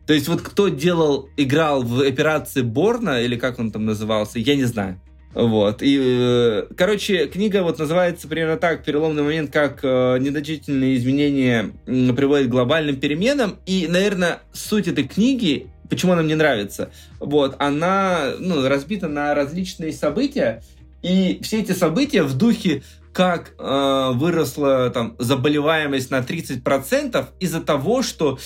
[0.05, 4.55] То есть вот кто делал, играл в операции Борна, или как он там назывался, я
[4.55, 4.99] не знаю.
[5.33, 5.81] Вот.
[5.81, 12.47] И, э, короче, книга вот называется примерно так, переломный момент, как э, недочительные изменения приводят
[12.47, 13.57] к глобальным переменам.
[13.65, 16.89] И, наверное, суть этой книги почему она мне нравится.
[17.19, 20.63] Вот, она ну, разбита на различные события,
[21.03, 22.81] и все эти события в духе
[23.11, 28.39] как э, выросла там заболеваемость на 30% из-за того, что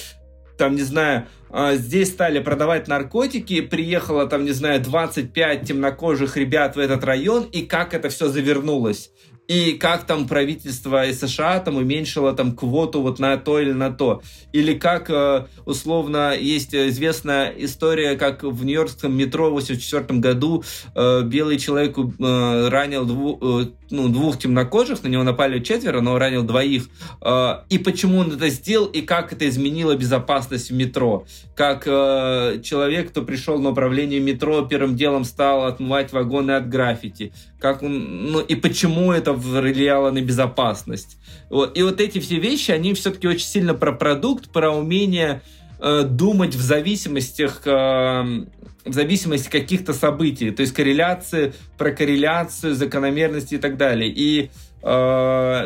[0.57, 6.75] там, не знаю, э, здесь стали продавать наркотики, приехало там, не знаю, 25 темнокожих ребят
[6.75, 9.09] в этот район, и как это все завернулось
[9.47, 14.21] и как там правительство США там уменьшило там квоту вот на то или на то.
[14.51, 20.63] Или как, э, условно, есть известная история, как в Нью-Йоркском метро в 1984 году
[20.95, 23.39] э, белый человек э, ранил двух,
[23.89, 26.89] ну, двух темнокожих, на него напали четверо, но ранил двоих.
[27.69, 31.25] И почему он это сделал, и как это изменило безопасность в метро.
[31.55, 37.31] Как человек, кто пришел на управление метро, первым делом стал отмывать вагоны от граффити.
[37.59, 41.17] Как он, ну, и почему это влияло на безопасность.
[41.49, 41.77] Вот.
[41.77, 45.41] И вот эти все вещи, они все-таки очень сильно про продукт, про умение
[45.79, 53.55] э, думать в зависимостях, э, в зависимости каких-то событий, то есть корреляции, про корреляцию, закономерности
[53.55, 54.11] и так далее.
[54.11, 54.49] И
[54.81, 54.87] э,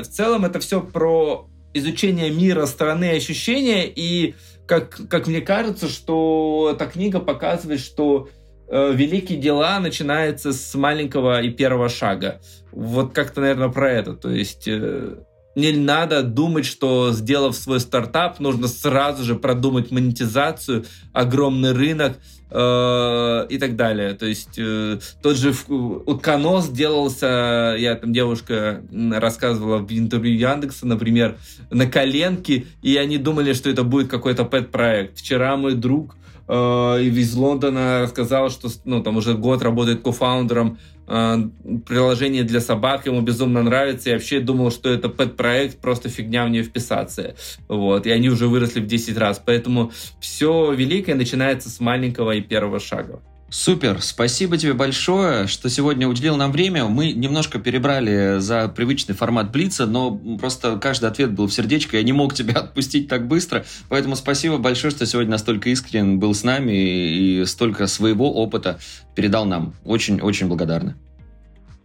[0.01, 4.35] в целом это все про изучение мира, страны, ощущения, и
[4.67, 8.29] как, как мне кажется, что эта книга показывает, что
[8.71, 12.41] великие дела начинаются с маленького и первого шага.
[12.71, 14.13] Вот как-то, наверное, про это.
[14.13, 15.17] То есть э,
[15.55, 22.17] не надо думать, что сделав свой стартап, нужно сразу же продумать монетизацию, огромный рынок
[22.49, 24.13] э, и так далее.
[24.13, 31.37] То есть э, тот же утконос делался, я там девушка рассказывала в интервью Яндекса, например,
[31.69, 35.17] на коленке, и они думали, что это будет какой-то пэт-проект.
[35.19, 36.15] Вчера мой друг
[36.51, 40.77] э, из Лондона сказал, что ну, там уже год работает кофаундером
[41.07, 41.37] э,
[41.85, 46.49] приложения для собак, ему безумно нравится, и вообще думал, что это пэт-проект, просто фигня в
[46.49, 47.35] нее вписаться.
[47.69, 49.41] Вот, и они уже выросли в 10 раз.
[49.43, 53.21] Поэтому все великое начинается с маленького и первого шага.
[53.53, 56.85] Супер, спасибо тебе большое, что сегодня уделил нам время.
[56.85, 62.03] Мы немножко перебрали за привычный формат Блица, но просто каждый ответ был в сердечко, я
[62.03, 66.45] не мог тебя отпустить так быстро, поэтому спасибо большое, что сегодня настолько искренен был с
[66.45, 68.79] нами и столько своего опыта
[69.15, 69.73] передал нам.
[69.83, 70.95] Очень-очень благодарны.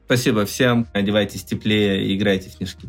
[0.04, 2.88] Спасибо всем, одевайтесь теплее и играйте в снежки.